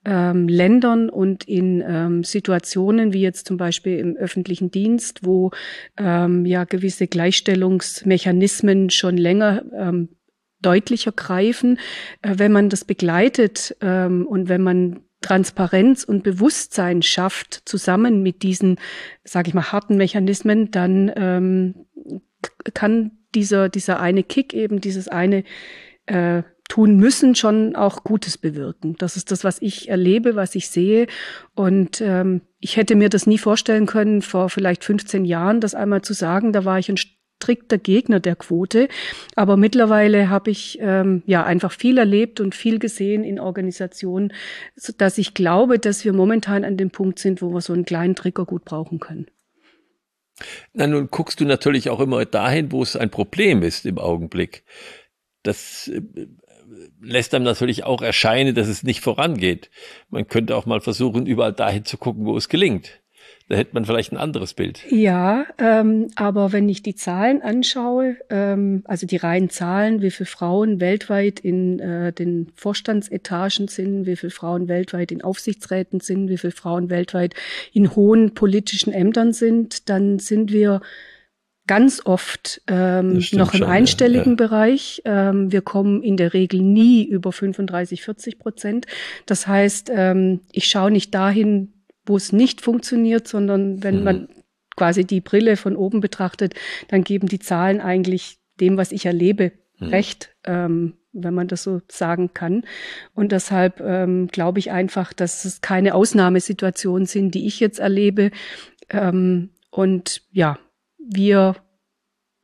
ähm, 0.06 0.47
Ländern 0.47 1.10
und 1.10 1.43
in 1.45 1.84
ähm, 1.86 2.23
Situationen 2.23 3.13
wie 3.13 3.21
jetzt 3.21 3.47
zum 3.47 3.58
Beispiel 3.58 3.97
im 3.97 4.15
öffentlichen 4.15 4.69
Dienst, 4.69 5.25
wo 5.25 5.51
ähm, 5.97 6.45
ja 6.45 6.63
gewisse 6.65 7.08
Gleichstellungsmechanismen 7.08 8.91
schon 8.91 9.17
länger 9.17 9.63
ähm, 9.75 10.10
deutlicher 10.62 11.12
greifen, 11.12 11.80
äh, 12.21 12.36
wenn 12.38 12.51
man 12.51 12.69
das 12.69 12.86
begleitet 12.86 13.75
ähm, 13.82 14.27
und 14.27 14.47
wenn 14.47 14.62
man 14.62 14.99
Transparenz 15.22 16.04
und 16.04 16.24
Bewusstsein 16.24 17.02
schafft, 17.02 17.62
zusammen 17.66 18.24
mit 18.24 18.44
diesen, 18.44 18.78
sage 19.24 19.50
ich 19.50 19.54
mal, 19.54 19.72
harten 19.72 19.98
Mechanismen, 19.98 20.72
dann 20.72 21.12
ähm, 21.16 21.76
kann 22.74 23.12
dieser, 23.36 23.70
dieser 23.70 24.00
eine 24.00 24.24
Kick 24.24 24.54
eben, 24.54 24.82
dieses 24.82 25.08
eine 25.08 25.44
äh, 26.08 26.44
tun 26.68 26.96
müssen, 26.96 27.36
schon 27.36 27.76
auch 27.76 28.04
Gutes 28.04 28.38
bewirken. 28.38 28.96
Das 28.98 29.18
ist 29.18 29.30
das, 29.32 29.44
was 29.44 29.62
ich 29.62 29.90
erlebe, 29.90 30.36
was 30.36 30.56
ich 30.56 30.70
sehe. 30.70 31.08
Und 31.54 32.00
ähm, 32.02 32.42
ich 32.60 32.78
hätte 32.78 32.96
mir 32.96 33.10
das 33.10 33.28
nie 33.28 33.38
vorstellen 33.38 33.86
können, 33.86 34.22
vor 34.22 34.50
vielleicht 34.50 34.86
15 34.86 35.26
Jahren, 35.26 35.60
das 35.60 35.76
einmal 35.76 36.02
zu 36.02 36.14
sagen. 36.14 36.54
Da 36.54 36.64
war 36.64 36.80
ich 36.80 36.90
ein 36.90 36.98
strikter 37.41 37.77
Gegner 37.77 38.19
der 38.19 38.36
Quote. 38.36 38.88
Aber 39.36 39.58
mittlerweile 39.58 40.30
habe 40.30 40.51
ich 40.51 40.77
ähm, 40.82 41.23
ja 41.25 41.43
einfach 41.43 41.71
viel 41.71 41.97
erlebt 41.97 42.39
und 42.39 42.56
viel 42.56 42.80
gesehen 42.80 43.23
in 43.23 43.39
Organisationen, 43.39 44.34
dass 44.97 45.17
ich 45.17 45.34
glaube, 45.34 45.80
dass 45.80 46.06
wir 46.06 46.13
momentan 46.13 46.63
an 46.63 46.77
dem 46.77 46.91
Punkt 46.91 47.19
sind, 47.19 47.41
wo 47.41 47.49
wir 47.54 47.62
so 47.62 47.73
einen 47.73 47.86
kleinen 47.86 48.15
Trigger 48.15 48.45
gut 48.45 48.63
brauchen 48.65 48.99
können. 48.99 49.27
Na, 50.73 50.88
nun 50.88 51.10
guckst 51.10 51.39
du 51.39 51.45
natürlich 51.45 51.89
auch 51.89 51.99
immer 51.99 52.23
dahin, 52.25 52.71
wo 52.71 52.82
es 52.82 52.95
ein 52.95 53.10
Problem 53.10 53.63
ist 53.63 53.86
im 53.86 53.97
Augenblick. 53.97 54.63
Das 55.43 55.88
äh, 55.88 56.01
lässt 57.01 57.34
einem 57.34 57.45
natürlich 57.45 57.84
auch 57.84 58.01
erscheinen, 58.01 58.56
dass 58.56 58.67
es 58.67 58.84
nicht 58.84 59.01
vorangeht. 59.01 59.69
Man 60.10 60.27
könnte 60.27 60.56
auch 60.56 60.65
mal 60.65 60.82
versuchen, 60.82 61.25
überall 61.25 61.54
dahin 61.54 61.86
zu 61.86 61.97
gucken, 61.97 62.25
wo 62.25 62.38
es 62.38 62.49
gelingt. 62.49 63.01
Da 63.52 63.58
hätte 63.58 63.72
man 63.74 63.84
vielleicht 63.84 64.14
ein 64.14 64.18
anderes 64.18 64.54
Bild. 64.54 64.82
Ja, 64.90 65.46
ähm, 65.58 66.08
aber 66.16 66.54
wenn 66.54 66.70
ich 66.70 66.84
die 66.84 66.96
Zahlen 66.96 67.42
anschaue, 67.42 68.16
ähm, 68.30 68.82
also 68.86 69.06
die 69.06 69.18
reinen 69.18 69.50
Zahlen, 69.50 70.02
wie 70.02 70.12
viele 70.12 70.28
Frauen 70.28 70.80
weltweit 70.80 71.42
in 71.42 71.80
äh, 71.80 72.14
den 72.14 72.48
Vorstandsetagen 72.56 73.68
sind, 73.68 74.06
wie 74.06 74.16
viele 74.16 74.32
Frauen 74.32 74.70
weltweit 74.70 75.12
in 75.12 75.22
Aufsichtsräten 75.22 76.00
sind, 76.00 76.30
wie 76.30 76.38
viele 76.38 76.54
Frauen 76.54 76.90
weltweit 76.90 77.36
in 77.74 77.94
hohen 77.94 78.34
politischen 78.34 78.94
Ämtern 78.94 79.34
sind, 79.34 79.90
dann 79.90 80.20
sind 80.20 80.54
wir 80.54 80.80
ganz 81.68 82.02
oft 82.06 82.62
ähm, 82.68 83.22
noch 83.34 83.54
im 83.54 83.60
schon, 83.60 83.64
einstelligen 83.64 84.34
ja. 84.34 84.36
Bereich. 84.36 85.02
Ähm, 85.06 85.52
wir 85.52 85.62
kommen 85.62 86.04
in 86.04 86.18
der 86.18 86.34
Regel 86.34 86.62
nie 86.62 87.04
über 87.04 87.32
35, 87.32 88.02
40 88.02 88.40
Prozent. 88.40 88.88
Das 89.26 89.48
heißt, 89.48 89.92
ähm, 89.94 90.42
ich 90.52 90.68
schaue 90.68 90.92
nicht 90.92 91.14
dahin, 91.14 91.74
wo 92.06 92.18
es 92.18 92.32
nicht 92.32 92.62
funktioniert, 92.62 93.28
sondern 93.28 93.84
wenn 93.84 94.00
mhm. 94.00 94.04
man 94.04 94.28
quasi 94.76 95.06
die 95.06 95.22
Brille 95.22 95.58
von 95.58 95.76
oben 95.76 96.00
betrachtet, 96.00 96.56
dann 96.88 97.04
geben 97.04 97.28
die 97.28 97.40
Zahlen 97.40 97.82
eigentlich 97.82 98.40
dem, 98.60 98.78
was 98.78 98.92
ich 98.92 99.06
erlebe, 99.06 99.52
mhm. 99.80 99.88
recht, 99.90 100.36
ähm, 100.46 100.94
wenn 101.14 101.34
man 101.34 101.48
das 101.48 101.64
so 101.64 101.82
sagen 101.90 102.34
kann. 102.34 102.64
Und 103.14 103.32
deshalb 103.32 103.82
ähm, 103.82 104.28
glaube 104.28 104.60
ich 104.60 104.72
einfach, 104.72 105.14
dass 105.14 105.46
es 105.46 105.62
keine 105.62 105.94
Ausnahmesituationen 105.94 107.06
sind, 107.06 107.36
die 107.36 107.48
ich 107.48 107.60
jetzt 107.60 107.80
erlebe. 107.80 108.32
Ähm, 108.90 109.50
und 109.70 110.24
ja, 110.32 110.58
wir 110.98 111.56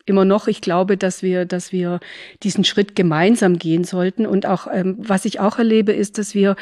immer 0.05 0.25
noch, 0.25 0.47
ich 0.47 0.61
glaube, 0.61 0.97
dass 0.97 1.21
wir, 1.21 1.45
dass 1.45 1.71
wir 1.71 1.99
diesen 2.43 2.63
Schritt 2.63 2.95
gemeinsam 2.95 3.59
gehen 3.59 3.83
sollten. 3.83 4.25
Und 4.25 4.45
auch, 4.45 4.67
ähm, 4.71 4.95
was 4.99 5.25
ich 5.25 5.39
auch 5.39 5.57
erlebe, 5.57 5.91
ist, 5.91 6.17
dass 6.17 6.33
wir 6.33 6.55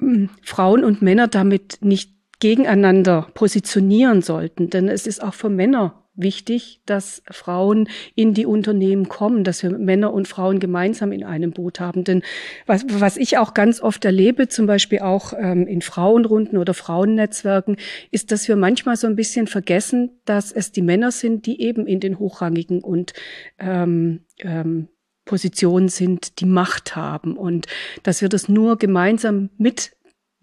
ähm, 0.00 0.30
Frauen 0.42 0.84
und 0.84 1.02
Männer 1.02 1.28
damit 1.28 1.78
nicht 1.80 2.12
gegeneinander 2.40 3.28
positionieren 3.34 4.22
sollten. 4.22 4.70
Denn 4.70 4.88
es 4.88 5.06
ist 5.06 5.22
auch 5.22 5.34
für 5.34 5.50
Männer 5.50 6.00
wichtig, 6.14 6.80
dass 6.86 7.22
Frauen 7.30 7.88
in 8.14 8.34
die 8.34 8.46
Unternehmen 8.46 9.08
kommen, 9.08 9.44
dass 9.44 9.62
wir 9.62 9.70
Männer 9.70 10.12
und 10.12 10.28
Frauen 10.28 10.58
gemeinsam 10.58 11.12
in 11.12 11.24
einem 11.24 11.52
Boot 11.52 11.80
haben. 11.80 12.04
Denn 12.04 12.22
was, 12.66 12.84
was 12.88 13.16
ich 13.16 13.38
auch 13.38 13.54
ganz 13.54 13.80
oft 13.80 14.04
erlebe, 14.04 14.48
zum 14.48 14.66
Beispiel 14.66 15.00
auch 15.00 15.32
ähm, 15.38 15.66
in 15.66 15.82
Frauenrunden 15.82 16.58
oder 16.58 16.74
Frauennetzwerken, 16.74 17.76
ist, 18.10 18.32
dass 18.32 18.48
wir 18.48 18.56
manchmal 18.56 18.96
so 18.96 19.06
ein 19.06 19.16
bisschen 19.16 19.46
vergessen, 19.46 20.20
dass 20.24 20.52
es 20.52 20.72
die 20.72 20.82
Männer 20.82 21.12
sind, 21.12 21.46
die 21.46 21.62
eben 21.62 21.86
in 21.86 22.00
den 22.00 22.18
hochrangigen 22.18 22.82
und 22.82 23.12
ähm, 23.58 24.24
ähm, 24.38 24.88
Positionen 25.30 25.88
sind, 25.88 26.40
die 26.40 26.44
Macht 26.44 26.96
haben 26.96 27.36
und 27.36 27.68
dass 28.02 28.20
wir 28.20 28.28
das 28.28 28.48
nur 28.48 28.78
gemeinsam 28.78 29.50
mit 29.58 29.92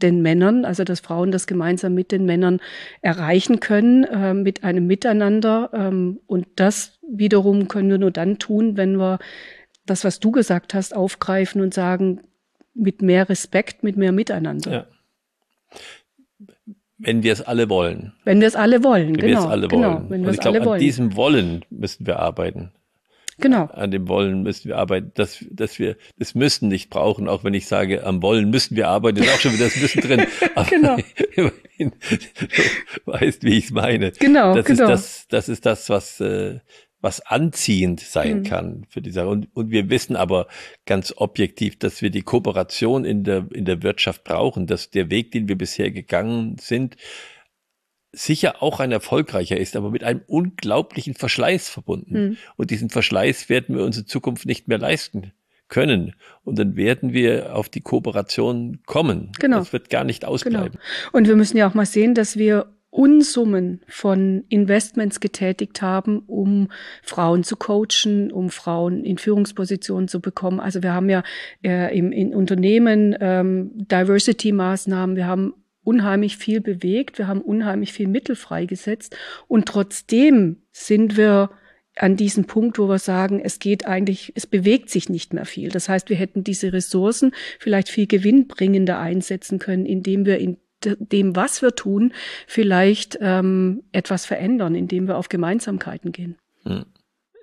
den 0.02 0.21
Männern, 0.21 0.63
also 0.63 0.86
dass 0.86 1.02
Frauen 1.02 1.30
das 1.30 1.45
gemeinsam 1.45 1.93
mit 1.93 2.13
den 2.13 2.23
Männern 2.23 2.62
erreichen 3.02 3.60
können, 3.60 4.06
äh, 4.06 4.34
mit 4.34 4.63
einem 4.63 4.88
Miteinander. 4.88 5.71
Ähm, 5.73 6.21
und 6.26 6.47
das 6.56 7.00
wiederum 7.06 7.67
können 7.67 7.89
wir 7.89 7.97
nur 7.97 8.12
dann 8.12 8.39
tun, 8.39 8.78
wenn 8.78 8.95
wir 8.95 9.19
das, 9.86 10.06
was 10.06 10.21
du 10.21 10.32
gesagt 10.32 10.73
hast, 10.73 10.95
aufgreifen 10.95 11.60
und 11.60 11.73
sagen, 11.73 12.21
mit 12.73 13.02
mehr 13.02 13.28
Respekt, 13.28 13.84
mit 13.84 13.97
mehr 13.97 14.13
Miteinander. 14.13 14.71
Ja. 14.71 14.86
Wenn 16.97 17.23
wir 17.23 17.34
es 17.34 17.41
alle 17.41 17.69
wollen. 17.69 18.13
Wenn 18.23 18.39
wir 18.39 18.47
es 18.47 18.56
alle 18.56 18.86
wollen, 18.86 19.10
wenn 19.10 19.17
genau. 19.17 19.41
Wir 19.41 19.45
es 19.47 19.52
alle 19.52 19.67
genau, 19.67 19.93
wollen. 19.95 20.10
Wenn 20.10 20.23
wir 20.23 20.32
es 20.32 20.39
alle 20.39 20.60
wollen. 20.63 20.76
An 20.76 20.80
diesem 20.80 21.15
Wollen 21.17 21.65
müssen 21.69 22.08
wir 22.08 22.19
arbeiten. 22.19 22.71
Genau. 23.39 23.65
An 23.65 23.91
dem 23.91 24.08
Wollen 24.08 24.41
müssen 24.41 24.69
wir 24.69 24.78
arbeiten, 24.78 25.12
dass, 25.13 25.45
dass 25.52 25.78
wir 25.78 25.95
das 26.17 26.34
Müssen 26.34 26.69
nicht 26.69 26.89
brauchen, 26.89 27.28
auch 27.28 27.43
wenn 27.43 27.54
ich 27.54 27.67
sage, 27.67 28.04
am 28.04 28.21
Wollen 28.23 28.50
müssen 28.50 28.76
wir 28.76 28.88
arbeiten, 28.88 29.19
ist 29.19 29.30
auch 29.30 29.39
schon 29.39 29.54
wieder 29.54 29.65
das 29.65 29.76
Müssen 29.76 30.02
drin. 30.02 30.26
Aber 30.56 30.69
genau. 30.69 30.97
immerhin, 31.36 31.93
du 32.10 33.12
weißt, 33.12 33.43
wie 33.43 33.58
ich 33.58 33.65
es 33.65 33.71
meine. 33.71 34.12
Genau, 34.12 34.56
das 34.56 34.65
genau. 34.65 34.86
Ist 34.86 34.89
das, 34.89 35.28
das 35.30 35.50
ist 35.50 35.65
das, 35.65 35.89
was, 35.89 36.19
äh, 36.19 36.60
was 37.00 37.21
anziehend 37.21 38.00
sein 38.00 38.39
mhm. 38.39 38.43
kann 38.43 38.86
für 38.89 39.02
die 39.02 39.12
Sache. 39.12 39.28
Und, 39.28 39.47
und 39.54 39.69
wir 39.69 39.89
wissen 39.89 40.15
aber 40.15 40.47
ganz 40.86 41.13
objektiv, 41.15 41.78
dass 41.78 42.02
wir 42.02 42.10
die 42.10 42.23
Kooperation 42.23 43.06
in 43.06 43.23
der, 43.23 43.45
in 43.54 43.65
der 43.65 43.84
Wirtschaft 43.84 44.23
brauchen, 44.23 44.65
dass 44.65 44.89
der 44.89 45.12
Weg, 45.12 45.32
den 45.32 45.47
wir 45.47 45.58
bisher 45.58 45.91
gegangen 45.91 46.58
sind, 46.60 46.97
sicher 48.12 48.63
auch 48.63 48.80
ein 48.80 48.91
erfolgreicher 48.91 49.58
ist, 49.58 49.76
aber 49.76 49.91
mit 49.91 50.04
einem 50.04 50.22
unglaublichen 50.28 51.13
Verschleiß 51.13 51.70
verbunden. 51.70 52.13
Mhm. 52.13 52.38
Und 52.56 52.72
diesen 52.72 52.89
Verschleiß 52.89 53.50
werden 53.50 53.76
wir 53.76 53.84
uns 53.84 53.98
in 53.98 54.08
Zukunft 54.08 54.46
nicht 54.46 54.67
mehr 54.67 54.78
leisten 54.78 55.34
können. 55.67 56.15
Und 56.43 56.58
dann 56.58 56.76
werden 56.76 57.13
wir 57.13 57.56
auf 57.56 57.70
die 57.70 57.82
Kooperation 57.82 58.80
kommen. 58.86 59.32
Genau. 59.39 59.60
Das 59.60 59.74
wird 59.74 59.89
gar 59.89 60.04
nicht 60.04 60.26
ausbleiben. 60.26 60.72
Genau. 60.72 61.10
Und 61.12 61.28
wir 61.28 61.36
müssen 61.36 61.58
ja 61.58 61.70
auch 61.70 61.74
mal 61.74 61.86
sehen, 61.86 62.15
dass 62.15 62.38
wir 62.38 62.67
Unsummen 62.89 63.82
von 63.88 64.46
Investments 64.48 65.20
getätigt 65.20 65.82
haben, 65.82 66.20
um 66.20 66.70
Frauen 67.04 67.43
zu 67.43 67.58
coachen, 67.58 68.32
um 68.32 68.50
Frauen 68.50 69.04
in 69.04 69.17
Führungspositionen 69.17 70.08
zu 70.08 70.22
bekommen. 70.22 70.60
Also 70.60 70.82
wir 70.82 70.93
haben 70.93 71.10
ja 71.10 71.22
äh, 71.63 71.96
im, 71.96 72.12
in 72.12 72.34
Unternehmen 72.34 73.15
ähm, 73.20 73.72
Diversity-Maßnahmen, 73.76 75.15
wir 75.17 75.28
haben 75.28 75.54
unheimlich 75.88 76.38
viel 76.38 76.60
bewegt, 76.60 77.17
wir 77.17 77.28
haben 77.28 77.41
unheimlich 77.41 77.93
viel 77.93 78.08
Mittel 78.08 78.36
freigesetzt 78.36 79.15
und 79.47 79.65
trotzdem 79.65 80.58
sind 80.71 81.15
wir 81.15 81.50
an 81.95 82.15
diesem 82.15 82.45
Punkt, 82.45 82.78
wo 82.78 82.88
wir 82.88 83.00
sagen, 83.00 83.39
es 83.43 83.58
geht 83.58 83.88
eigentlich, 83.88 84.34
es 84.36 84.45
bewegt 84.45 84.89
sich 84.89 85.10
nicht 85.10 85.34
mehr 85.34 85.45
viel. 85.45 85.69
Das 85.69 85.89
heißt, 85.89 86.10
wir 86.10 86.17
hätten 86.17 86.43
diese 86.43 86.73
Ressourcen 86.73 87.32
vielleicht 87.58 87.89
viel 87.89 88.06
gewinnbringender 88.06 89.00
einsetzen 89.00 89.58
können, 89.58 89.86
indem 89.86 90.26
wir 90.26 90.38
in 90.38 90.58
dem, 90.84 91.36
was 91.36 91.63
wir 91.63 91.73
tun, 91.73 92.13
vielleicht 92.45 93.17
ähm, 93.19 93.84
etwas 93.93 94.28
verändern, 94.28 94.76
indem 94.76 95.08
wir 95.08 95.17
auf 95.17 95.28
Gemeinsamkeiten 95.28 96.12
gehen. 96.12 96.36
Hm. 96.63 96.86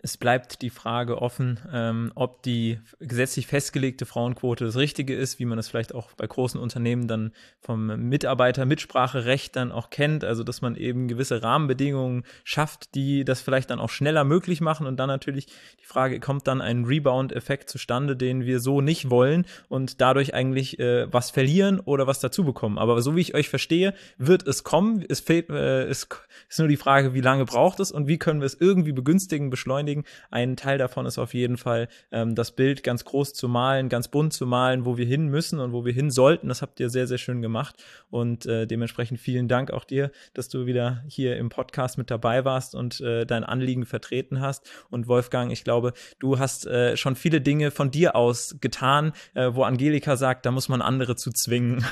Es 0.05 0.19
bleibt 0.19 0.61
die 0.61 0.69
Frage 0.69 1.23
offen, 1.23 1.59
ähm, 1.73 2.12
ob 2.14 2.43
die 2.43 2.79
gesetzlich 3.01 3.47
festgelegte 3.47 4.05
Frauenquote 4.05 4.67
das 4.67 4.77
Richtige 4.77 5.14
ist, 5.14 5.38
wie 5.38 5.47
man 5.47 5.57
das 5.57 5.69
vielleicht 5.69 5.95
auch 5.95 6.12
bei 6.12 6.27
großen 6.27 6.61
Unternehmen 6.61 7.09
dann 7.09 7.33
vom 7.59 7.87
Mitarbeiter-Mitspracherecht 7.87 9.57
dann 9.57 9.73
auch 9.73 9.88
kennt, 9.88 10.23
also 10.23 10.45
dass 10.45 10.61
man 10.61 10.77
eben 10.77 11.09
gewisse 11.09 11.43
Rahmenbedingungen 11.43 12.25
schafft, 12.45 12.95
die 12.95 13.25
das 13.25 13.40
vielleicht 13.40 13.71
dann 13.71 13.81
auch 13.81 13.88
schneller 13.88 14.25
möglich 14.25 14.61
machen 14.61 14.87
und 14.87 14.99
dann 14.99 15.09
natürlich 15.09 15.47
die 15.81 15.87
Frage, 15.87 16.21
kommt 16.21 16.47
dann 16.49 16.61
ein 16.61 16.85
Rebound-Effekt 16.85 17.71
zustande, 17.71 18.14
den 18.14 18.45
wir 18.45 18.61
so 18.61 18.83
nicht 18.83 19.09
wollen 19.09 19.47
und 19.71 20.03
dadurch 20.03 20.35
eigentlich 20.35 20.79
äh, 20.79 21.11
was 21.11 21.31
verlieren 21.31 21.81
oder 21.81 22.07
was 22.07 22.21
dazu 22.21 22.45
bekommen. 22.45 22.77
Aber 22.77 23.01
so 23.01 23.17
wie 23.17 23.23
ich 23.23 23.35
euch 23.35 23.49
verstehe, 23.49 23.95
wird 24.19 24.47
es 24.47 24.64
kommen. 24.64 25.03
Es 25.09 25.21
fehlt, 25.21 25.49
äh, 25.49 25.85
es 25.85 26.07
ist 26.51 26.59
nur 26.59 26.69
die 26.69 26.77
Frage, 26.77 27.14
wie 27.14 27.23
lange 27.23 27.47
braucht 27.47 27.81
es 27.81 27.90
und 27.90 28.07
wie 28.07 28.19
können 28.19 28.40
wir 28.40 28.47
es 28.47 28.61
irgendwie 28.61 28.93
begünstigen, 28.93 29.49
beschleunigen 29.49 29.93
beschäftigen. 29.94 30.04
Ein 30.30 30.57
Teil 30.57 30.78
davon 30.78 31.07
ist 31.07 31.18
auf 31.18 31.35
jeden 31.35 31.57
Fall, 31.57 31.88
ähm, 32.11 32.35
das 32.35 32.52
Bild 32.52 32.83
ganz 32.83 33.04
groß 33.04 33.35
zu 33.35 33.48
malen, 33.48 33.88
ganz 33.88 34.09
bunt 34.09 34.33
zu 34.33 34.46
malen, 34.46 34.85
wo 34.85 34.96
wir 34.96 35.07
hin 35.07 35.28
müssen 35.28 35.61
und 35.61 35.72
wo 35.72 35.85
wir 35.85 35.92
hin 35.92 36.11
sollten. 36.11 36.48
Das 36.48 36.62
habt 36.62 36.80
ihr 36.80 36.90
sehr, 36.90 37.07
sehr 37.07 37.18
schön 37.18 37.42
gemacht. 37.42 37.83
Und 38.11 38.46
äh, 38.46 38.66
dementsprechend 38.66 39.20
vielen 39.20 39.48
Dank 39.48 39.70
auch 39.70 39.85
dir, 39.85 40.11
dass 40.35 40.48
du 40.48 40.66
wieder 40.66 41.02
hier 41.07 41.37
im 41.37 41.48
Podcast 41.48 41.98
mit 41.98 42.11
dabei 42.11 42.44
warst 42.44 42.74
und 42.74 43.00
äh, 43.00 43.24
dein 43.26 43.44
Anliegen 43.44 43.87
vertreten 43.87 44.40
hast. 44.40 44.68
Und 44.90 45.09
Wolfgang, 45.09 45.52
ich 45.52 45.64
glaube, 45.64 45.92
du 46.18 46.38
hast 46.38 46.66
äh, 46.66 46.96
schon 46.96 47.16
viele 47.16 47.40
Dinge 47.40 47.70
von 47.70 47.90
dir 47.90 48.16
aus 48.16 48.57
getan, 48.61 49.12
äh, 49.35 49.50
wo 49.52 49.62
Angelika 49.62 50.16
sagt, 50.16 50.46
da 50.46 50.50
muss 50.50 50.68
man 50.68 50.83
andere 50.83 51.16
zu 51.16 51.30
zwingen. 51.30 51.85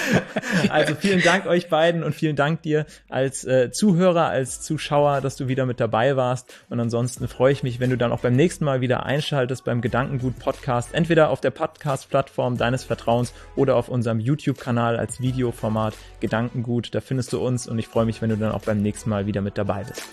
also 0.68 0.94
vielen 0.94 1.22
Dank 1.22 1.46
euch 1.46 1.68
beiden 1.68 2.02
und 2.02 2.14
vielen 2.14 2.36
Dank 2.36 2.62
dir 2.62 2.86
als 3.08 3.44
äh, 3.44 3.70
Zuhörer, 3.70 4.28
als 4.28 4.60
Zuschauer, 4.60 5.20
dass 5.20 5.36
du 5.36 5.48
wieder 5.48 5.66
mit 5.66 5.80
dabei 5.80 6.16
warst. 6.16 6.52
Und 6.68 6.80
ansonsten 6.80 7.28
freue 7.32 7.52
ich 7.52 7.62
mich, 7.62 7.80
wenn 7.80 7.90
du 7.90 7.96
dann 7.96 8.12
auch 8.12 8.20
beim 8.20 8.36
nächsten 8.36 8.64
Mal 8.64 8.80
wieder 8.80 9.04
einschaltest 9.06 9.64
beim 9.64 9.80
Gedankengut 9.80 10.38
Podcast, 10.38 10.94
entweder 10.94 11.30
auf 11.30 11.40
der 11.40 11.50
Podcast-Plattform 11.50 12.56
deines 12.56 12.84
Vertrauens 12.84 13.32
oder 13.56 13.76
auf 13.76 13.88
unserem 13.88 14.20
YouTube-Kanal 14.20 14.96
als 14.96 15.20
Videoformat 15.20 15.94
Gedankengut. 16.20 16.94
Da 16.94 17.00
findest 17.00 17.32
du 17.32 17.44
uns 17.44 17.66
und 17.66 17.78
ich 17.78 17.88
freue 17.88 18.06
mich, 18.06 18.22
wenn 18.22 18.30
du 18.30 18.36
dann 18.36 18.52
auch 18.52 18.62
beim 18.62 18.82
nächsten 18.82 19.10
Mal 19.10 19.26
wieder 19.26 19.40
mit 19.40 19.58
dabei 19.58 19.84
bist. 19.84 20.04